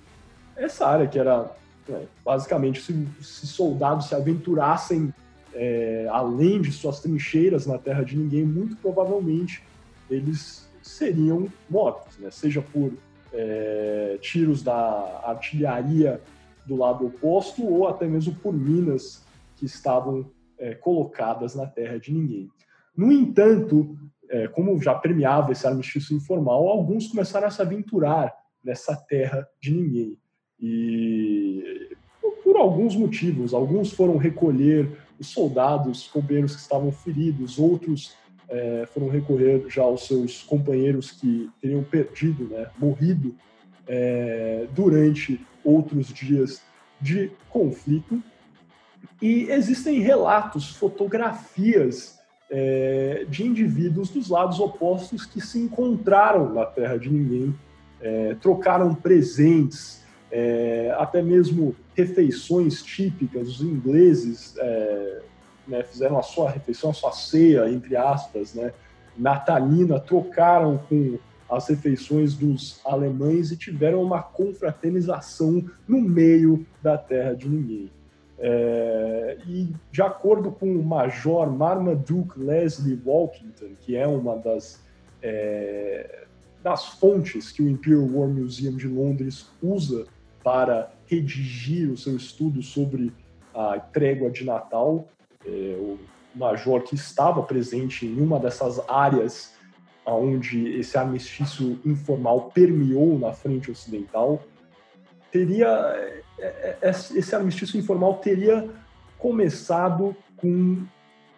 [0.56, 1.50] essa área que era,
[1.88, 5.14] né, basicamente, se, se, soldados se aventurassem
[5.54, 9.64] é, além de suas trincheiras na terra de ninguém, muito provavelmente
[10.10, 12.94] eles seriam mortos, né, seja por
[13.34, 16.22] é, tiros da artilharia
[16.70, 19.26] do lado oposto ou até mesmo por minas
[19.58, 22.50] que estavam é, colocadas na terra de ninguém.
[22.96, 23.98] No entanto,
[24.30, 29.74] é, como já premiava esse armistício informal, alguns começaram a se aventurar nessa terra de
[29.74, 30.18] ninguém.
[30.60, 31.96] E
[32.44, 38.16] por alguns motivos, alguns foram recolher os soldados, companheiros que estavam feridos, outros
[38.50, 43.36] é, foram recorrer já aos seus companheiros que teriam perdido, né, morrido
[43.90, 46.62] é, durante outros dias
[47.02, 48.22] de conflito.
[49.22, 56.98] E existem relatos, fotografias é, de indivíduos dos lados opostos que se encontraram na Terra
[56.98, 57.56] de Ninguém,
[58.00, 63.50] é, trocaram presentes, é, até mesmo refeições típicas.
[63.50, 65.22] Os ingleses é,
[65.68, 68.72] né, fizeram a sua refeição, a sua ceia, entre aspas, né,
[69.18, 71.18] natalina, trocaram com
[71.50, 77.92] as refeições dos alemães e tiveram uma confraternização no meio da terra de ninguém.
[78.38, 84.82] É, e de acordo com o Major Marmaduke Leslie Walkington, que é uma das,
[85.22, 86.26] é,
[86.64, 90.06] das fontes que o Imperial War Museum de Londres usa
[90.42, 93.12] para redigir o seu estudo sobre
[93.54, 95.10] a trégua de Natal,
[95.46, 95.98] é, o
[96.34, 99.54] major que estava presente em uma dessas áreas
[100.14, 104.42] onde esse armistício informal permeou na frente ocidental,
[105.32, 108.70] teria é, é, é, esse armistício informal teria
[109.18, 110.84] começado com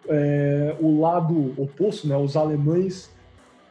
[0.08, 3.10] é, o lado oposto, né, os alemães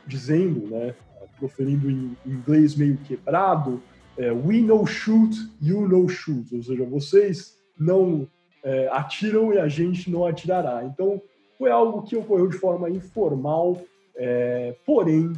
[0.05, 0.93] dizendo, né,
[1.39, 3.81] proferindo em inglês meio quebrado,
[4.17, 8.27] é, we no shoot, you no shoot, ou seja, vocês não
[8.63, 10.83] é, atiram e a gente não atirará.
[10.83, 11.21] Então,
[11.57, 13.81] foi algo que ocorreu de forma informal
[14.23, 15.33] é, porém,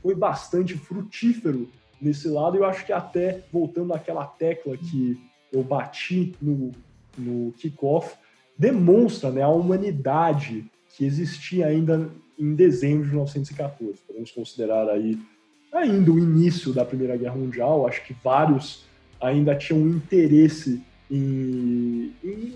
[0.00, 1.68] foi bastante frutífero
[2.00, 2.56] nesse lado.
[2.56, 5.20] Eu acho que até, voltando àquela tecla que
[5.52, 6.72] eu bati no,
[7.18, 8.16] no kickoff,
[8.56, 10.64] demonstra né, a humanidade
[10.96, 13.98] que existia ainda em dezembro de 1914.
[14.06, 15.18] Podemos considerar aí
[15.70, 17.86] ainda o início da Primeira Guerra Mundial.
[17.86, 18.86] Acho que vários
[19.20, 22.54] ainda tinham interesse em, em,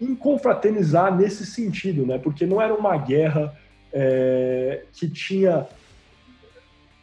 [0.00, 2.18] em confraternizar nesse sentido, né?
[2.18, 3.56] Porque não era uma guerra
[3.92, 5.66] é, que tinha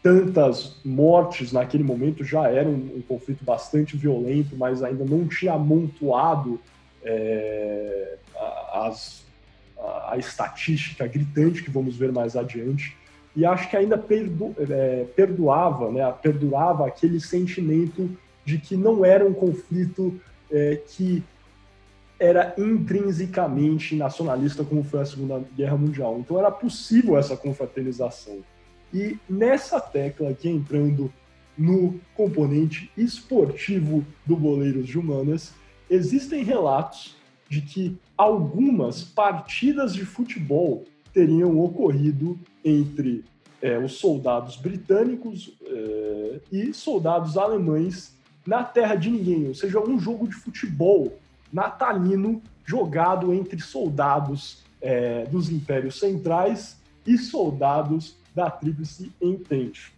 [0.06, 5.54] tantas mortes naquele momento, já era um, um conflito bastante violento, mas ainda não tinha
[5.54, 6.60] amontoado
[7.04, 9.26] é, a, as,
[9.80, 12.96] a, a, estatística gritante que vamos ver mais adiante.
[13.36, 18.08] e acho que ainda perdo, é, perdoava, né, perdurava aquele sentimento
[18.46, 20.20] de que não era um conflito
[20.52, 21.24] é, que
[22.20, 26.18] era intrinsecamente nacionalista como foi a Segunda Guerra Mundial.
[26.20, 28.40] Então era possível essa confraternização.
[28.94, 31.12] E nessa tecla aqui entrando
[31.58, 35.54] no componente esportivo do Boleiros de Humanas,
[35.90, 37.16] existem relatos
[37.50, 43.24] de que algumas partidas de futebol teriam ocorrido entre
[43.62, 50.00] é, os soldados britânicos é, e soldados alemães na terra de ninguém, ou seja, um
[50.00, 51.18] jogo de futebol
[51.56, 59.94] natalino jogado entre soldados é, dos impérios centrais e soldados da Tríplice Entente.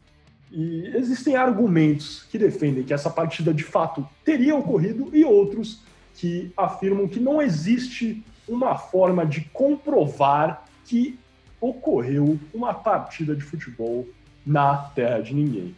[0.52, 5.82] E existem argumentos que defendem que essa partida de fato teria ocorrido e outros
[6.14, 11.18] que afirmam que não existe uma forma de comprovar que
[11.60, 14.08] ocorreu uma partida de futebol
[14.46, 15.76] na terra de ninguém.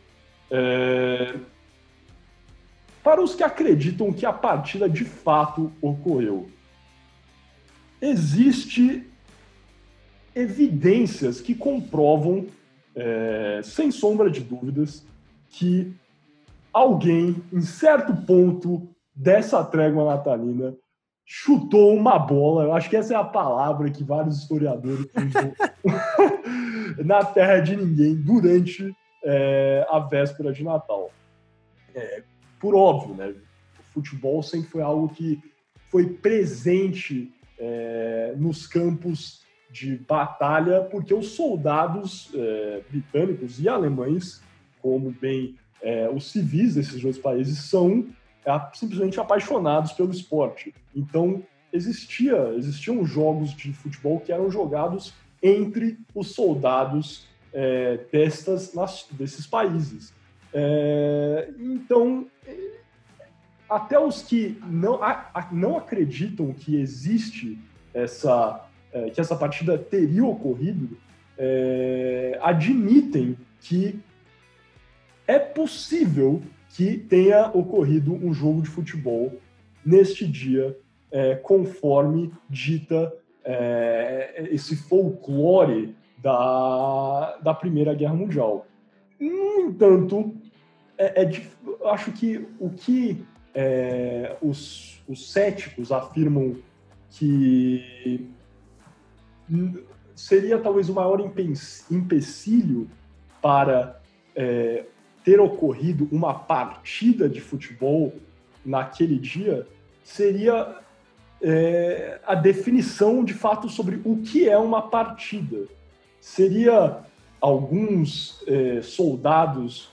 [0.52, 1.36] É...
[3.10, 6.48] Para os que acreditam que a partida de fato ocorreu,
[8.00, 9.04] existe
[10.36, 12.46] evidências que comprovam,
[12.94, 15.04] é, sem sombra de dúvidas,
[15.48, 15.92] que
[16.72, 20.76] alguém, em certo ponto dessa trégua natalina,
[21.26, 22.66] chutou uma bola.
[22.66, 25.52] Eu acho que essa é a palavra que vários historiadores usam
[27.04, 28.96] na terra de ninguém durante
[29.26, 31.10] é, a véspera de Natal.
[31.96, 32.22] É,
[32.60, 33.34] por óbvio, né?
[33.80, 35.42] O futebol sempre foi algo que
[35.90, 39.42] foi presente é, nos campos
[39.72, 44.42] de batalha, porque os soldados é, britânicos e alemães,
[44.82, 48.08] como bem é, os civis desses dois países, são
[48.46, 50.74] é, simplesmente apaixonados pelo esporte.
[50.96, 59.08] Então, existia, existiam jogos de futebol que eram jogados entre os soldados é, destas, nas,
[59.12, 60.14] desses países.
[60.54, 62.28] É, então,
[63.70, 67.60] até os que não, a, não acreditam que existe
[67.94, 70.98] essa é, que essa partida teria ocorrido,
[71.38, 74.00] é, admitem que
[75.28, 79.40] é possível que tenha ocorrido um jogo de futebol
[79.86, 80.76] neste dia,
[81.12, 88.66] é, conforme dita é, esse folclore da, da Primeira Guerra Mundial.
[89.20, 90.34] No entanto,
[91.00, 96.58] é, é acho que o que é, os, os céticos afirmam
[97.12, 98.30] que
[100.16, 101.20] seria talvez o maior
[101.90, 102.88] empecilho
[103.42, 104.00] para
[104.36, 104.86] é,
[105.24, 108.14] ter ocorrido uma partida de futebol
[108.64, 109.66] naquele dia
[110.04, 110.78] seria
[111.42, 115.68] é, a definição de fato sobre o que é uma partida.
[116.20, 117.00] Seria
[117.40, 119.90] alguns é, soldados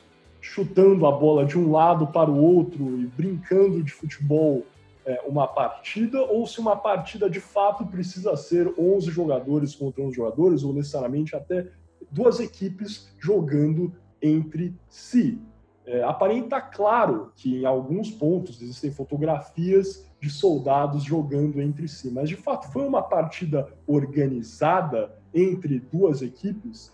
[0.47, 4.65] chutando a bola de um lado para o outro e brincando de futebol
[5.05, 10.15] é, uma partida ou se uma partida de fato precisa ser 11 jogadores contra 11
[10.15, 11.67] jogadores ou necessariamente até
[12.11, 15.39] duas equipes jogando entre si.
[15.85, 22.29] É, aparenta claro que em alguns pontos existem fotografias de soldados jogando entre si, mas
[22.29, 26.93] de fato foi uma partida organizada entre duas equipes.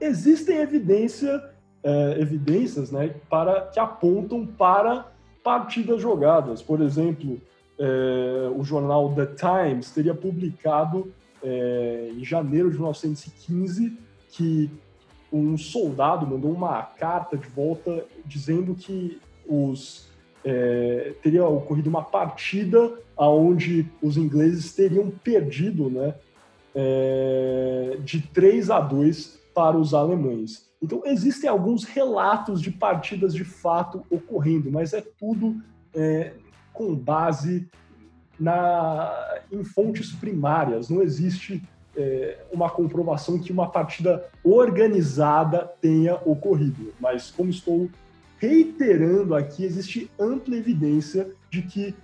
[0.00, 1.53] Existem evidência
[1.84, 6.62] é, evidências né, para, que apontam para partidas jogadas.
[6.62, 7.38] Por exemplo,
[7.78, 13.98] é, o jornal The Times teria publicado é, em janeiro de 1915
[14.30, 14.70] que
[15.30, 20.08] um soldado mandou uma carta de volta dizendo que os
[20.44, 26.14] é, teria ocorrido uma partida aonde os ingleses teriam perdido, né,
[26.74, 30.68] é, de 3 a 2 para os alemães.
[30.84, 35.56] Então, existem alguns relatos de partidas de fato ocorrendo, mas é tudo
[35.94, 36.34] é,
[36.74, 37.66] com base
[38.38, 40.90] na, em fontes primárias.
[40.90, 41.62] Não existe
[41.96, 46.92] é, uma comprovação que uma partida organizada tenha ocorrido.
[47.00, 47.88] Mas, como estou
[48.38, 51.94] reiterando aqui, existe ampla evidência de que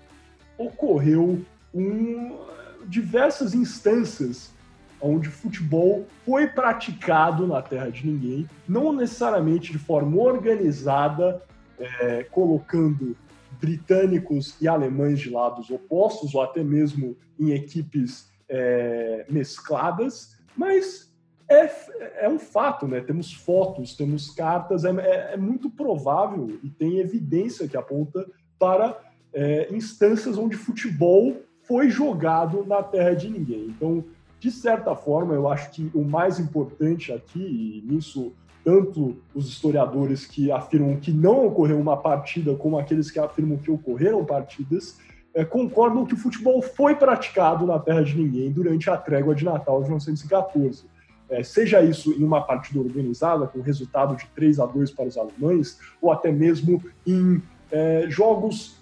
[0.56, 1.42] ocorreu
[1.74, 2.38] um,
[2.86, 4.52] diversas instâncias
[5.00, 11.42] onde futebol foi praticado na terra de ninguém, não necessariamente de forma organizada,
[11.78, 13.16] é, colocando
[13.60, 21.10] britânicos e alemães de lados opostos, ou até mesmo em equipes é, mescladas, mas
[21.48, 23.00] é, é um fato, né?
[23.00, 28.26] Temos fotos, temos cartas, é, é, é muito provável e tem evidência que aponta
[28.58, 28.98] para
[29.32, 33.66] é, instâncias onde futebol foi jogado na terra de ninguém.
[33.66, 34.04] Então,
[34.40, 38.32] De certa forma, eu acho que o mais importante aqui, e nisso
[38.64, 43.70] tanto os historiadores que afirmam que não ocorreu uma partida, como aqueles que afirmam que
[43.70, 44.98] ocorreram partidas,
[45.34, 49.44] é, concordam que o futebol foi praticado na terra de ninguém durante a trégua de
[49.44, 50.84] Natal de 1914.
[51.28, 55.18] É, seja isso em uma partida organizada, com resultado de 3 a 2 para os
[55.18, 58.79] alemães, ou até mesmo em é, jogos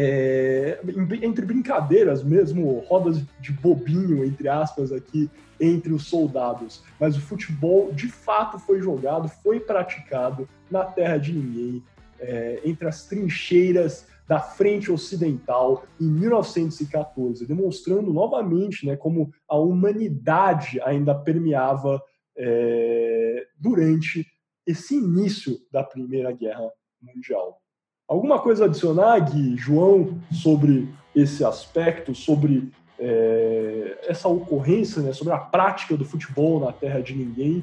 [0.00, 0.78] é,
[1.22, 5.28] entre brincadeiras mesmo, rodas de bobinho, entre aspas, aqui,
[5.60, 6.84] entre os soldados.
[7.00, 11.82] Mas o futebol, de fato, foi jogado, foi praticado na terra de ninguém,
[12.20, 20.80] é, entre as trincheiras da frente ocidental em 1914, demonstrando novamente né, como a humanidade
[20.82, 22.00] ainda permeava
[22.36, 24.24] é, durante
[24.64, 26.70] esse início da Primeira Guerra
[27.02, 27.60] Mundial.
[28.08, 35.38] Alguma coisa adicionar, Gui, João, sobre esse aspecto, sobre é, essa ocorrência, né, sobre a
[35.38, 37.62] prática do futebol na terra de ninguém?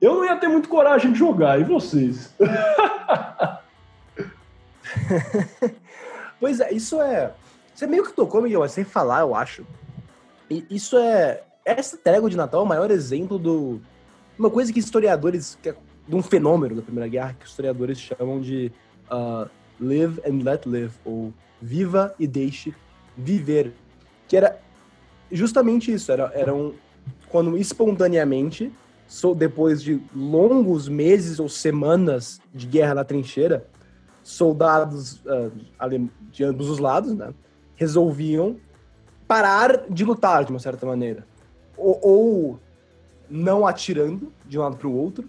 [0.00, 2.32] Eu não ia ter muito coragem de jogar, e vocês?
[6.38, 7.32] pois é, isso é.
[7.74, 9.66] Você meio que tocou, Miguel, sem falar, eu acho.
[10.48, 11.42] E isso é.
[11.64, 13.80] Essa trégua de Natal é o maior exemplo do.
[14.38, 15.58] Uma coisa que historiadores.
[15.64, 15.74] É,
[16.08, 18.72] de um fenômeno da Primeira Guerra que historiadores chamam de
[19.10, 19.48] uh,
[19.80, 22.74] live and let live, ou viva e deixe
[23.16, 23.72] viver.
[24.28, 24.58] Que era
[25.30, 26.74] justamente isso, era, era um,
[27.28, 28.72] quando espontaneamente,
[29.06, 33.66] so, depois de longos meses ou semanas de guerra na trincheira,
[34.22, 35.50] soldados uh,
[36.30, 37.32] de ambos os lados, né,
[37.74, 38.56] resolviam
[39.26, 41.26] parar de lutar de uma certa maneira.
[41.76, 42.60] Ou, ou
[43.28, 45.28] não atirando de um lado para o outro,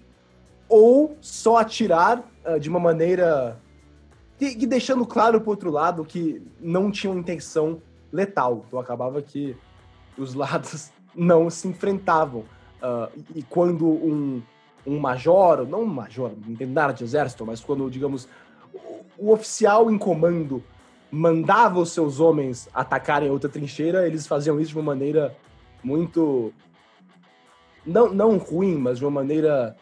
[0.67, 3.57] ou só atirar uh, de uma maneira
[4.41, 7.79] e, deixando claro para outro lado que não tinham intenção
[8.11, 8.65] letal.
[8.67, 9.55] Então acabava que
[10.17, 12.43] os lados não se enfrentavam.
[12.81, 14.41] Uh, e quando um,
[14.85, 18.27] um major, não um major, não tem nada de exército, mas quando, digamos,
[19.15, 20.63] o oficial em comando
[21.11, 25.35] mandava os seus homens atacarem outra trincheira, eles faziam isso de uma maneira
[25.83, 26.51] muito.
[27.85, 29.75] Não, não ruim, mas de uma maneira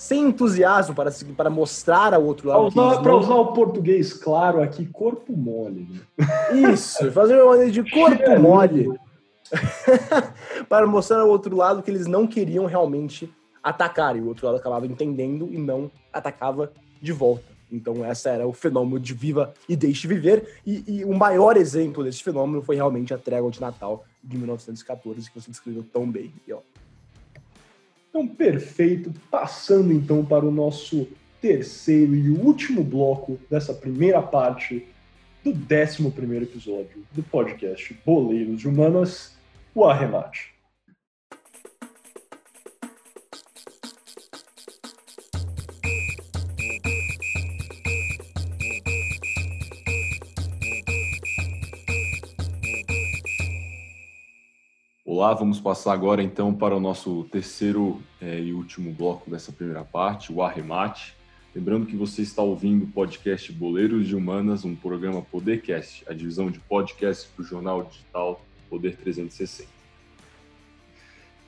[0.00, 2.72] sem entusiasmo para, para mostrar ao outro lado.
[2.72, 5.86] Para usar, o português claro aqui, corpo mole.
[5.90, 6.70] Né?
[6.72, 8.98] Isso, fazer uma maneira de corpo é mole.
[10.70, 13.30] para mostrar ao outro lado que eles não queriam realmente
[13.62, 14.16] atacar.
[14.16, 17.44] E o outro lado acabava entendendo e não atacava de volta.
[17.70, 20.60] Então, essa era o fenômeno de viva e deixe viver.
[20.66, 25.30] E, e o maior exemplo desse fenômeno foi realmente a trégua de Natal de 1914,
[25.30, 26.32] que você descreveu tão bem.
[26.48, 26.60] E, ó,
[28.10, 29.12] então, perfeito.
[29.30, 31.08] Passando então para o nosso
[31.40, 34.86] terceiro e último bloco dessa primeira parte
[35.42, 39.34] do 11 episódio do podcast Boleiros de Humanas,
[39.74, 40.52] o arremate.
[55.20, 59.84] Olá, vamos passar agora então para o nosso terceiro é, e último bloco dessa primeira
[59.84, 61.14] parte, o arremate.
[61.54, 66.50] Lembrando que você está ouvindo o podcast Boleiros de Humanas, um programa Podercast, a divisão
[66.50, 69.68] de podcast do jornal digital Poder 360.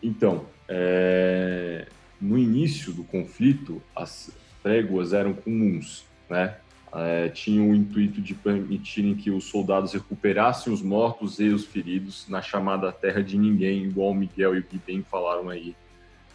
[0.03, 1.89] Então, é,
[2.20, 4.31] no início do conflito, as
[4.62, 6.59] tréguas eram comuns, né?
[6.95, 12.43] É, o intuito de permitirem que os soldados recuperassem os mortos e os feridos na
[12.43, 15.74] chamada Terra de Ninguém, igual o Miguel e o Gui bem falaram aí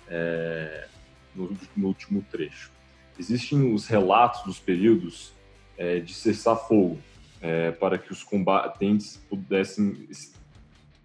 [0.07, 0.87] é,
[1.35, 2.71] no, no, último trecho.
[3.19, 5.31] Existem os relatos dos períodos
[5.77, 6.97] é, de cessar-fogo,
[7.39, 10.07] é, para que os combatentes pudessem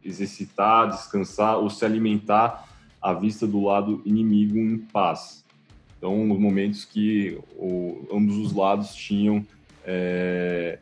[0.02, 2.68] exercitar, descansar ou se alimentar
[3.00, 5.41] à vista do lado inimigo em paz.
[6.02, 9.46] Então, os momentos que o, ambos os lados tinham
[9.84, 10.80] é,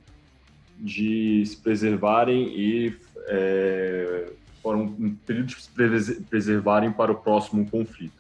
[0.79, 2.97] de se preservarem e
[3.27, 8.15] é, para um, um, período de se preservarem para o próximo conflito.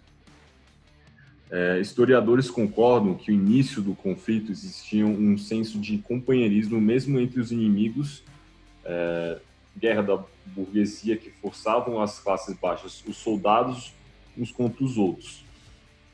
[1.50, 7.40] É, historiadores concordam que o início do conflito existia um senso de companheirismo mesmo entre
[7.40, 8.22] os inimigos,
[8.84, 9.38] é,
[9.74, 13.94] guerra da burguesia que forçavam as classes baixas, os soldados
[14.36, 15.48] uns contra os outros.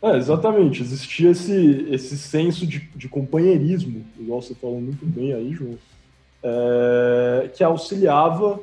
[0.07, 0.83] É, exatamente.
[0.83, 5.77] Existia esse, esse senso de, de companheirismo, igual você falou muito bem aí, João,
[6.43, 8.61] é, que auxiliava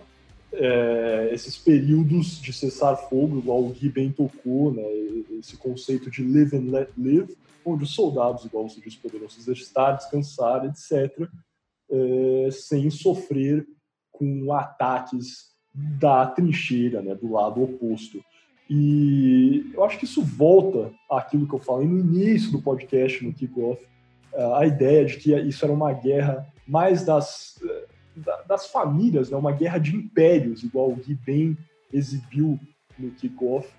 [0.53, 4.83] é, esses períodos de cessar-fogo, igual o Gui bem tocou, né,
[5.39, 7.35] esse conceito de live and let live,
[7.65, 11.27] onde os soldados, igual você disse, poderiam se exercitar, descansar, etc.,
[11.91, 13.67] é, sem sofrer
[14.11, 18.23] com ataques da trincheira, né, do lado oposto.
[18.75, 23.31] E eu acho que isso volta àquilo que eu falei no início do podcast, no
[23.31, 23.79] kickoff,
[24.57, 27.61] a ideia de que isso era uma guerra mais das,
[28.47, 31.55] das famílias, né, uma guerra de impérios, igual o Gui bem
[31.91, 32.59] exibiu
[32.97, 33.69] no kickoff,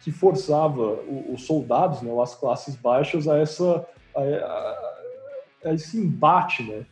[0.00, 3.84] que forçava os soldados, né, as classes baixas, a, essa,
[4.14, 6.62] a, a, a esse embate.
[6.62, 6.86] Né?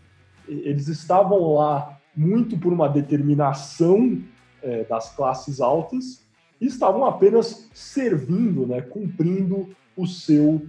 [0.49, 4.21] Eles estavam lá muito por uma determinação
[4.61, 6.24] é, das classes altas
[6.61, 10.63] e estavam apenas servindo, né, cumprindo o seu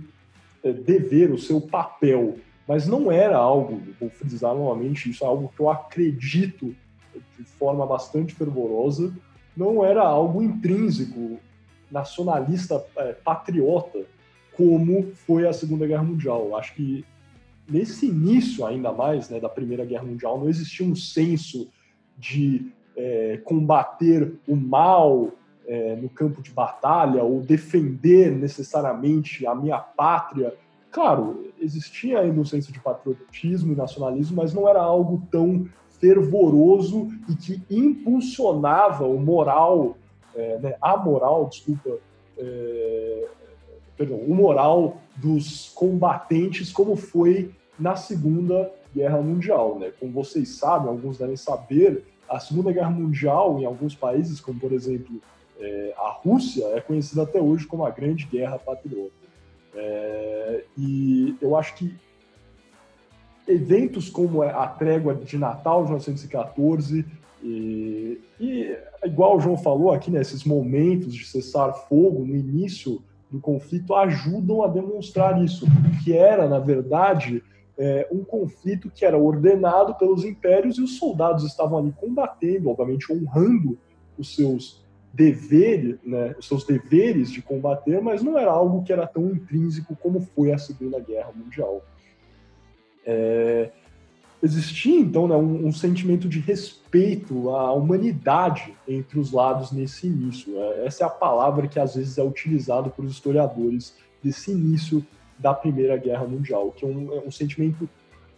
[0.63, 2.37] é, dever, o seu papel.
[2.67, 6.75] Mas não era algo, vou frisar novamente, isso é algo que eu acredito
[7.37, 9.13] de forma bastante fervorosa,
[9.55, 11.39] não era algo intrínseco,
[11.89, 14.05] nacionalista, é, patriota,
[14.57, 16.57] como foi a Segunda Guerra Mundial.
[16.57, 17.05] Acho que
[17.69, 21.69] nesse início, ainda mais, né, da Primeira Guerra Mundial, não existia um senso
[22.17, 25.31] de é, combater o mal
[25.67, 30.53] é, no campo de batalha ou defender necessariamente a minha pátria.
[30.91, 35.67] Claro, existia ainda um senso de patriotismo e nacionalismo, mas não era algo tão
[35.99, 39.97] fervoroso e que impulsionava o moral,
[40.35, 41.97] é, né, a moral, desculpa,
[42.37, 43.27] é,
[43.97, 49.79] perdão, o moral dos combatentes como foi na Segunda Guerra Mundial.
[49.79, 49.91] Né?
[49.99, 54.71] Como vocês sabem, alguns devem saber, a Segunda Guerra Mundial, em alguns países, como por
[54.71, 55.21] exemplo
[55.59, 59.13] é, a Rússia, é conhecida até hoje como a Grande Guerra Patriota.
[59.73, 61.93] É, e eu acho que
[63.47, 67.05] eventos como a trégua de Natal de 1914
[67.43, 73.01] e, e igual o João falou aqui, né, esses momentos de cessar fogo no início
[73.29, 75.65] do conflito ajudam a demonstrar isso,
[76.03, 77.43] que era, na verdade,
[77.77, 83.11] é, um conflito que era ordenado pelos impérios e os soldados estavam ali combatendo, obviamente
[83.11, 83.77] honrando
[84.17, 84.84] os seus
[85.15, 89.95] deveres, né, os seus deveres de combater, mas não era algo que era tão intrínseco
[89.95, 91.81] como foi a Segunda Guerra Mundial.
[93.05, 93.71] É,
[94.43, 100.53] existia então né, um, um, sentimento de respeito à humanidade entre os lados nesse início.
[100.57, 105.05] É, essa é a palavra que às vezes é utilizada por historiadores desse início
[105.39, 107.87] da Primeira Guerra Mundial, que é um, é um sentimento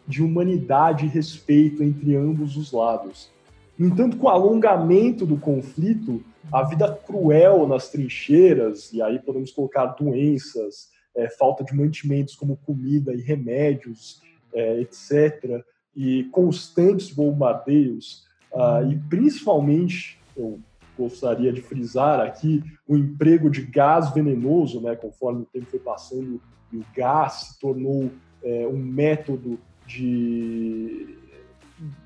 [0.08, 3.32] de humanidade e respeito entre ambos os lados.
[3.78, 9.52] No entanto, com o alongamento do conflito, a vida cruel nas trincheiras, e aí podemos
[9.52, 14.22] colocar doenças, é, falta de mantimentos como comida e remédios,
[14.54, 15.64] é, etc.,
[15.95, 20.60] e constantes bombardeios, uh, e principalmente, eu
[20.95, 26.39] gostaria de frisar aqui, o emprego de gás venenoso, né, conforme o tempo foi passando,
[26.72, 28.12] e o gás se tornou
[28.43, 31.18] é, um método de,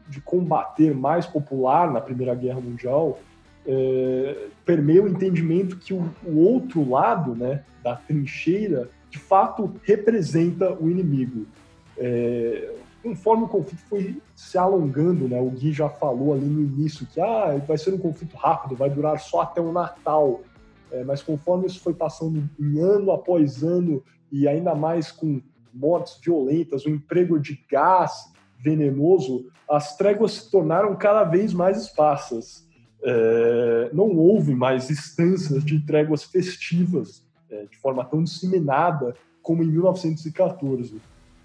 [0.08, 3.20] de combater mais popular na Primeira Guerra Mundial,
[3.66, 10.74] é, permeia o entendimento que o, o outro lado né, da trincheira de fato representa
[10.74, 11.46] o inimigo.
[11.98, 17.06] É, conforme o conflito foi se alongando, né, o Gui já falou ali no início
[17.06, 20.42] que ah, vai ser um conflito rápido, vai durar só até o Natal.
[20.92, 25.42] É, mas conforme isso foi passando em ano após ano, e ainda mais com
[25.74, 32.68] mortes violentas, o emprego de gás venenoso, as tréguas se tornaram cada vez mais esparsas.
[33.04, 39.68] É, não houve mais instâncias de tréguas festivas é, de forma tão disseminada como em
[39.68, 41.02] 1914.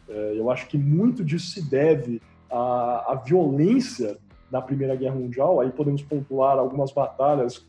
[0.08, 4.18] É, eu acho que muito disso se deve à, à, violência
[4.50, 5.60] da Primeira Guerra Mundial.
[5.60, 7.66] Aí podemos pontuar algumas batalhas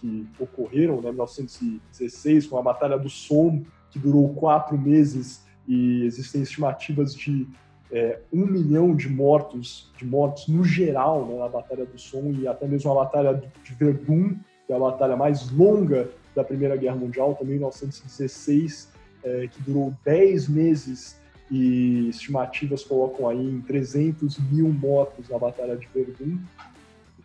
[0.00, 6.04] que ocorreram né, em 1916, com a Batalha do Somme, que durou quatro meses e
[6.04, 7.46] existem estimativas de
[7.92, 12.48] é, um milhão de mortos, de mortos no geral né, na Batalha do Somme e
[12.48, 14.36] até mesmo a Batalha de Verdun,
[14.66, 18.92] que é a batalha mais longa da Primeira Guerra Mundial, também em 1916,
[19.24, 21.20] é, que durou 10 meses
[21.50, 26.38] e estimativas colocam aí em 300 mil mortos na Batalha de Verdun.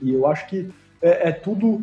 [0.02, 0.70] E eu acho que
[1.02, 1.82] é, é tudo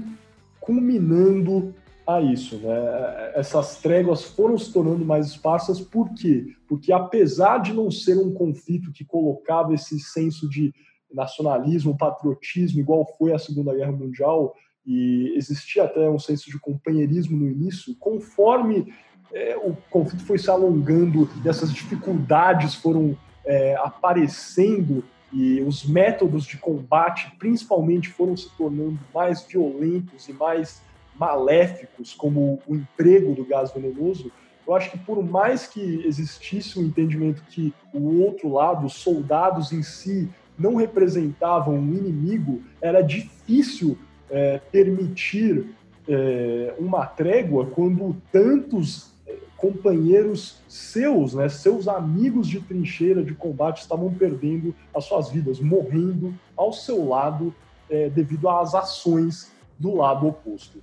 [0.60, 1.72] culminando
[2.06, 2.56] a isso.
[2.56, 3.32] Né?
[3.34, 6.54] Essas tréguas foram se tornando mais esparsas, por quê?
[6.68, 10.72] Porque apesar de não ser um conflito que colocava esse senso de
[11.12, 17.38] nacionalismo, patriotismo, igual foi a Segunda Guerra Mundial, e existia até um senso de companheirismo
[17.38, 18.92] no início, conforme
[19.32, 26.44] é, o conflito foi se alongando e essas dificuldades foram é, aparecendo e os métodos
[26.44, 30.82] de combate, principalmente, foram se tornando mais violentos e mais
[31.18, 34.30] maléficos, como o emprego do gás venenoso,
[34.66, 39.72] eu acho que por mais que existisse um entendimento que o outro lado, os soldados
[39.72, 43.98] em si, não representavam um inimigo, era difícil
[44.30, 45.74] é, permitir
[46.08, 53.80] é, uma trégua quando tantos é, companheiros seus, né, seus amigos de trincheira, de combate,
[53.80, 57.54] estavam perdendo as suas vidas, morrendo ao seu lado
[57.90, 60.78] é, devido às ações do lado oposto.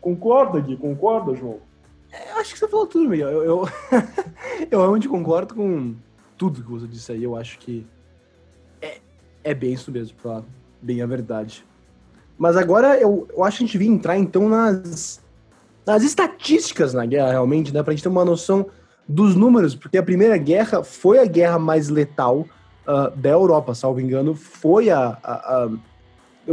[0.00, 0.76] Concorda, Gui?
[0.76, 1.58] Concorda, João?
[2.10, 3.28] É, eu acho que você falou tudo, Miguel.
[3.28, 3.68] Eu, eu,
[4.70, 5.94] eu realmente concordo com
[6.36, 7.22] tudo que você disse aí.
[7.22, 7.86] Eu acho que
[8.80, 8.98] é,
[9.44, 10.42] é bem isso mesmo, pra
[10.80, 11.64] bem a verdade.
[12.38, 15.20] Mas agora eu, eu acho que a gente devia entrar então nas,
[15.84, 17.82] nas estatísticas na guerra, realmente, né?
[17.82, 18.66] Pra gente ter uma noção
[19.08, 22.46] dos números, porque a Primeira Guerra foi a guerra mais letal
[22.86, 24.34] uh, da Europa, salvo engano.
[24.34, 25.70] Foi a, a, a.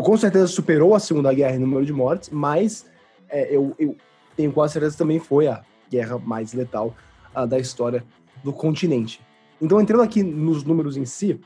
[0.02, 2.86] Com certeza superou a Segunda Guerra em número de mortes, mas
[3.30, 3.96] é, eu, eu
[4.36, 6.96] tenho quase certeza também foi a guerra mais letal
[7.36, 8.04] uh, da história
[8.44, 9.22] do continente.
[9.62, 11.40] Então, entrando aqui nos números em si,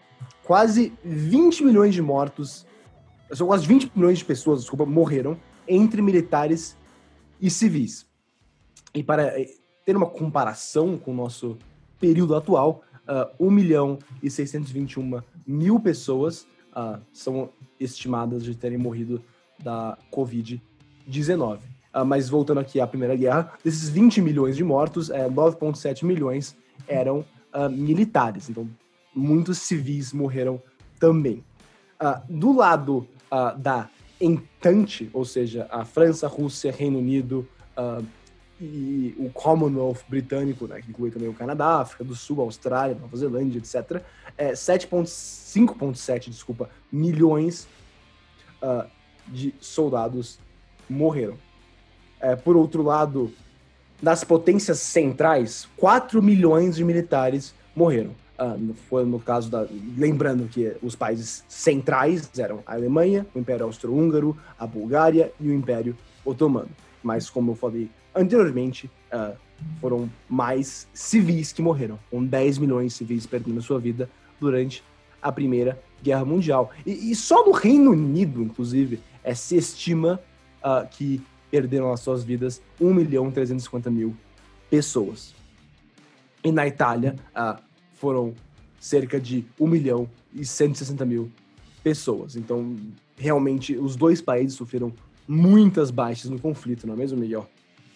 [0.43, 2.65] quase 20 milhões de mortos
[3.31, 6.75] são quase 20 milhões de pessoas, desculpa, morreram entre militares
[7.39, 8.07] e civis.
[8.93, 9.47] E para eh,
[9.85, 11.57] ter uma comparação com o nosso
[11.99, 17.49] período atual, uh, 1 milhão e 621 mil pessoas uh, são
[17.79, 19.21] estimadas de terem morrido
[19.63, 20.68] da Covid-19.
[21.09, 21.59] Uh,
[21.91, 26.55] ah, mas voltando aqui à Primeira Guerra, desses 20 milhões de mortos, 9,7 milhões
[26.87, 27.25] eram
[27.71, 28.47] militares.
[28.47, 28.69] Então,
[29.13, 30.61] muitos civis morreram
[30.99, 31.43] também.
[32.29, 33.07] do lado
[33.57, 33.89] da
[34.21, 37.47] Entente, ou seja, a França, Rússia, Reino Unido
[38.61, 43.17] e o Commonwealth britânico, né, que inclui também o Canadá, África do Sul, Austrália, Nova
[43.17, 44.03] Zelândia, etc.,
[44.37, 47.67] é 7,5,7, desculpa, milhões
[49.27, 50.37] de soldados
[50.89, 51.35] morreram.
[52.19, 53.31] É, por outro lado,
[54.01, 58.11] nas potências centrais, 4 milhões de militares morreram.
[58.39, 59.67] Uh, foi no caso da.
[59.97, 65.53] Lembrando que os países centrais eram a Alemanha, o Império Austro-Húngaro, a Bulgária e o
[65.53, 66.69] Império Otomano.
[67.03, 69.35] Mas, como eu falei anteriormente, uh,
[69.81, 74.09] foram mais civis que morreram, com 10 milhões de civis perdendo sua vida
[74.39, 74.83] durante
[75.21, 76.71] a Primeira Guerra Mundial.
[76.85, 80.19] E, e só no Reino Unido, inclusive, é, se estima
[80.63, 84.15] uh, que perderam as suas vidas 1 milhão e 350 mil
[84.69, 85.33] pessoas.
[86.43, 87.61] E na Itália, uh,
[87.93, 88.33] foram
[88.79, 91.29] cerca de 1 milhão e 160 mil
[91.83, 92.35] pessoas.
[92.35, 92.75] Então,
[93.17, 94.93] realmente, os dois países sofreram
[95.27, 97.47] muitas baixas no conflito, não é mesmo, Miguel?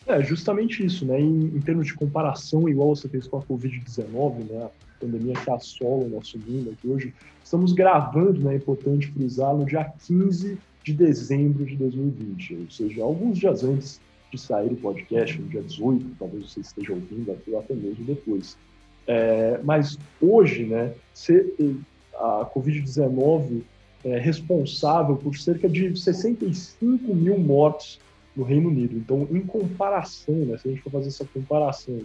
[0.05, 1.19] É, justamente isso, né?
[1.19, 4.65] Em, em termos de comparação, igual você fez com a Covid-19, né?
[4.65, 7.13] A pandemia que assola o nosso mundo aqui hoje.
[7.41, 8.53] Estamos gravando, né?
[8.53, 14.01] É importante frisar, no dia 15 de dezembro de 2020, ou seja, alguns dias antes
[14.31, 18.57] de sair o podcast, no dia 18, talvez você esteja ouvindo aqui, até mesmo depois.
[19.07, 20.93] É, mas hoje, né,
[22.15, 23.61] a Covid-19
[24.03, 27.99] é responsável por cerca de 65 mil mortos
[28.35, 28.97] no Reino Unido.
[28.97, 32.01] Então, em comparação, né, se a gente for fazer essa comparação,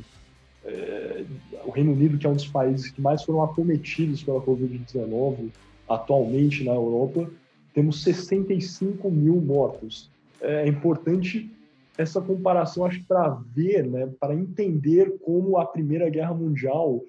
[0.65, 1.25] é,
[1.65, 5.51] o Reino Unido, que é um dos países que mais foram acometidos pela Covid-19
[5.89, 7.31] atualmente na Europa,
[7.79, 10.11] temos 65 mil mortos.
[10.41, 11.49] É importante
[11.97, 17.01] essa comparação, acho para ver, né, para entender como a Primeira Guerra Mundial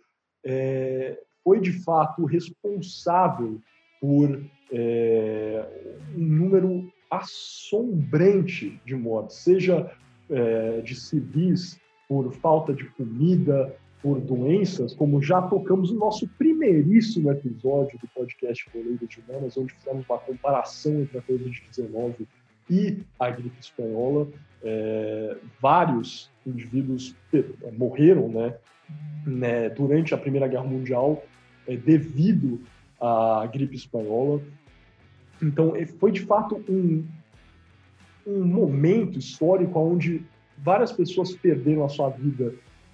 [0.46, 3.60] é, foi de fato responsável
[4.00, 4.40] por
[4.72, 5.66] é,
[6.16, 9.92] um número assombrante de mortes, seja
[10.30, 17.32] é, de civis por falta de comida, por doenças, como já tocamos no nosso primeiríssimo
[17.32, 22.26] episódio do podcast Boleiro de Humanas, onde fizemos uma comparação entre a Covid-19
[22.70, 24.28] e a gripe espanhola.
[24.64, 27.16] É, vários indivíduos
[27.78, 28.56] morreram né,
[29.26, 31.24] né, durante a Primeira Guerra Mundial
[31.68, 32.62] é, devido
[33.00, 34.42] à gripe espanhola.
[35.42, 37.06] Então, foi de fato um,
[38.26, 40.22] um momento histórico onde
[40.58, 42.54] várias pessoas perderam a sua vida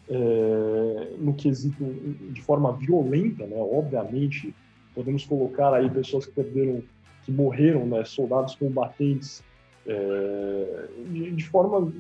[0.10, 1.84] é, no quesito
[2.32, 3.58] de forma violenta, né?
[3.58, 4.54] Obviamente,
[4.94, 6.84] podemos colocar aí pessoas que perderam,
[7.24, 8.04] que morreram, né?
[8.06, 9.44] Soldados combatentes
[9.88, 11.92] é, de, de, forma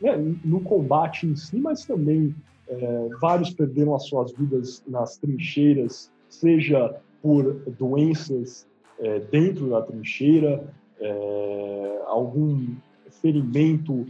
[0.00, 2.34] né, no combate em si, mas também
[2.68, 8.66] é, vários perderam as suas vidas nas trincheiras, seja por doenças
[9.30, 10.64] dentro da trincheira,
[12.06, 12.74] algum
[13.10, 14.06] ferimento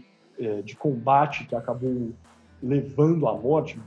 [0.64, 2.12] de combate que acabou
[2.62, 3.78] levando à morte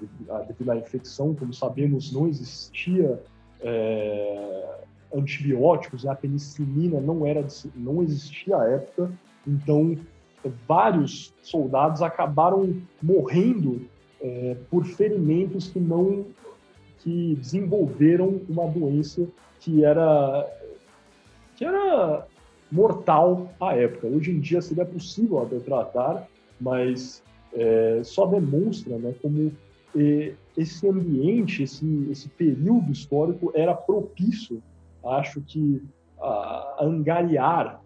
[0.48, 1.34] devido à infecção.
[1.36, 3.22] Como sabemos, não existia
[3.62, 4.80] é,
[5.14, 6.12] antibióticos, né?
[6.12, 7.46] a penicilina não era
[7.76, 9.12] não existia à época,
[9.48, 9.98] então
[10.68, 13.82] vários soldados acabaram morrendo
[14.22, 16.26] é, por ferimentos que não
[17.00, 19.26] que desenvolveram uma doença
[19.60, 20.48] que era
[21.56, 22.26] que era
[22.72, 24.08] mortal à época.
[24.08, 26.28] Hoje em dia seria possível até tratar,
[26.60, 27.24] mas
[27.54, 29.52] é, só demonstra né, como
[29.96, 34.62] é, esse ambiente, esse, esse período histórico era propício,
[35.06, 35.82] acho que,
[36.22, 37.82] a, angariar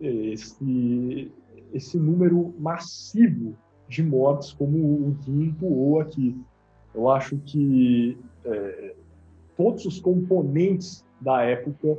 [0.00, 1.30] esse,
[1.72, 3.54] esse número massivo
[3.88, 6.36] de mortes como o Gui empurrou aqui.
[6.94, 8.94] Eu acho que é,
[9.56, 11.98] todos os componentes da época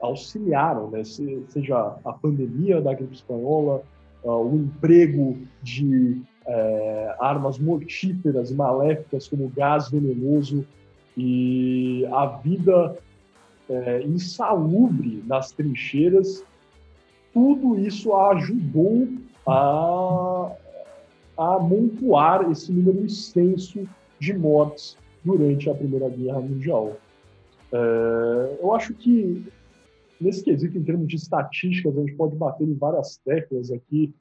[0.00, 1.02] auxiliaram, né?
[1.04, 3.82] seja a pandemia da gripe espanhola,
[4.22, 10.66] o emprego de uh, armas mortíferas, maléficas como gás venenoso
[11.16, 12.96] e a vida
[13.68, 16.44] uh, insalubre nas trincheiras,
[17.32, 19.08] tudo isso ajudou
[19.46, 20.52] a,
[21.36, 23.86] a amontoar esse número extenso
[24.18, 26.96] de mortes durante a Primeira Guerra Mundial.
[27.72, 29.44] É, eu acho que
[30.20, 34.14] nesse quesito, em termos de estatísticas, a gente pode bater em várias teclas aqui,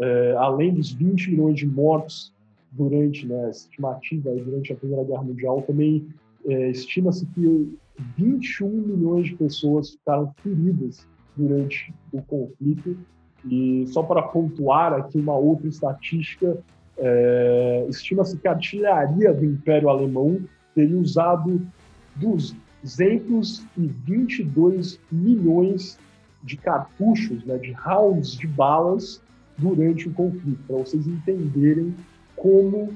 [0.00, 2.32] é, além dos 20 milhões de mortos
[2.72, 6.06] durante, né, estimativa durante a Primeira Guerra Mundial, também
[6.46, 7.76] é, estima-se que
[8.16, 12.96] 21 milhões de pessoas ficaram feridas durante o conflito.
[13.48, 16.58] E só para pontuar aqui uma outra estatística,
[16.96, 20.40] é, estima-se que a artilharia do Império Alemão
[20.74, 21.64] teria usado
[22.16, 25.98] dos 222 milhões
[26.42, 29.22] de cartuchos, né, de rounds de balas
[29.58, 31.94] durante o conflito, para vocês entenderem
[32.36, 32.94] como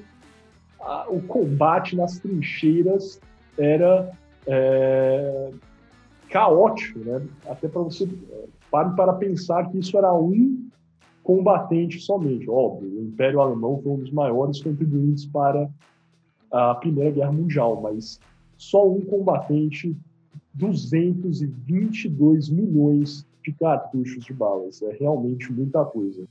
[0.80, 3.20] a, o combate nas trincheiras
[3.58, 4.12] era
[4.46, 5.50] é,
[6.30, 7.20] caótico, né?
[7.46, 8.08] Até para você
[8.70, 10.68] pare para pensar que isso era um
[11.22, 12.48] combatente somente.
[12.48, 15.68] Óbvio, o Império Alemão foi um dos maiores contribuintes para
[16.50, 18.18] a Primeira Guerra Mundial, mas
[18.56, 19.96] só um combatente,
[20.54, 24.82] 222 milhões de cartuchos de balas.
[24.82, 26.26] É realmente muita coisa.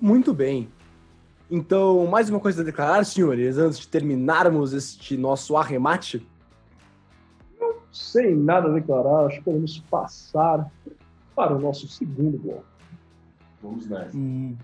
[0.00, 0.68] Muito bem.
[1.50, 6.26] Então, mais uma coisa a declarar, senhores, antes de terminarmos este nosso arremate?
[7.60, 10.70] Não sem nada a declarar, acho que podemos passar
[11.34, 12.64] para o nosso segundo bloco.
[13.62, 14.16] Vamos nessa.
[14.16, 14.56] Hum.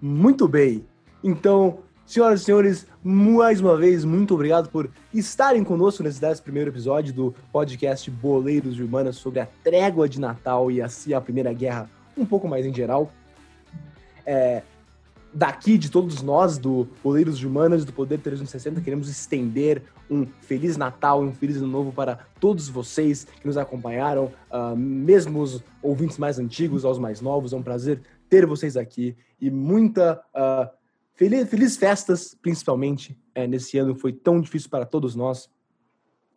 [0.00, 0.86] Muito bem.
[1.22, 6.70] Então, Senhoras e senhores, mais uma vez, muito obrigado por estarem conosco nesse 11 primeiro
[6.70, 11.52] episódio do podcast Boleiros de Humanas sobre a trégua de Natal e assim a Primeira
[11.52, 13.10] Guerra, um pouco mais em geral.
[14.26, 14.62] É,
[15.32, 20.76] daqui, de todos nós, do Boleiros de Humanas do Poder 360, queremos estender um Feliz
[20.76, 25.62] Natal e um Feliz Ano Novo para todos vocês que nos acompanharam, uh, mesmo os
[25.82, 27.52] ouvintes mais antigos aos mais novos.
[27.52, 30.20] É um prazer ter vocês aqui e muita.
[30.34, 30.76] Uh,
[31.16, 35.48] Feliz, feliz festas, principalmente, é, nesse ano foi tão difícil para todos nós.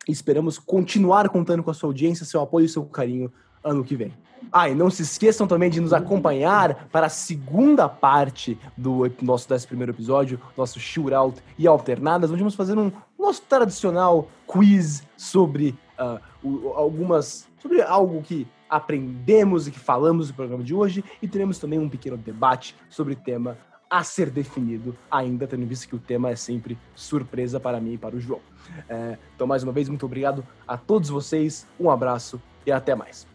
[0.08, 3.30] Esperamos continuar contando com a sua audiência, seu apoio e seu carinho
[3.62, 4.14] ano que vem.
[4.52, 9.48] Ah, e não se esqueçam também de nos acompanhar para a segunda parte do nosso
[9.48, 15.76] décimo primeiro episódio, nosso shootout e alternadas, onde vamos fazer um nosso tradicional quiz sobre
[15.98, 21.58] uh, algumas sobre algo que aprendemos e que falamos no programa de hoje e teremos
[21.58, 23.58] também um pequeno debate sobre o tema
[23.90, 27.98] a ser definido ainda, tendo visto que o tema é sempre surpresa para mim e
[27.98, 28.40] para o João.
[28.88, 33.26] É, então, mais uma vez, muito obrigado a todos vocês, um abraço e até mais.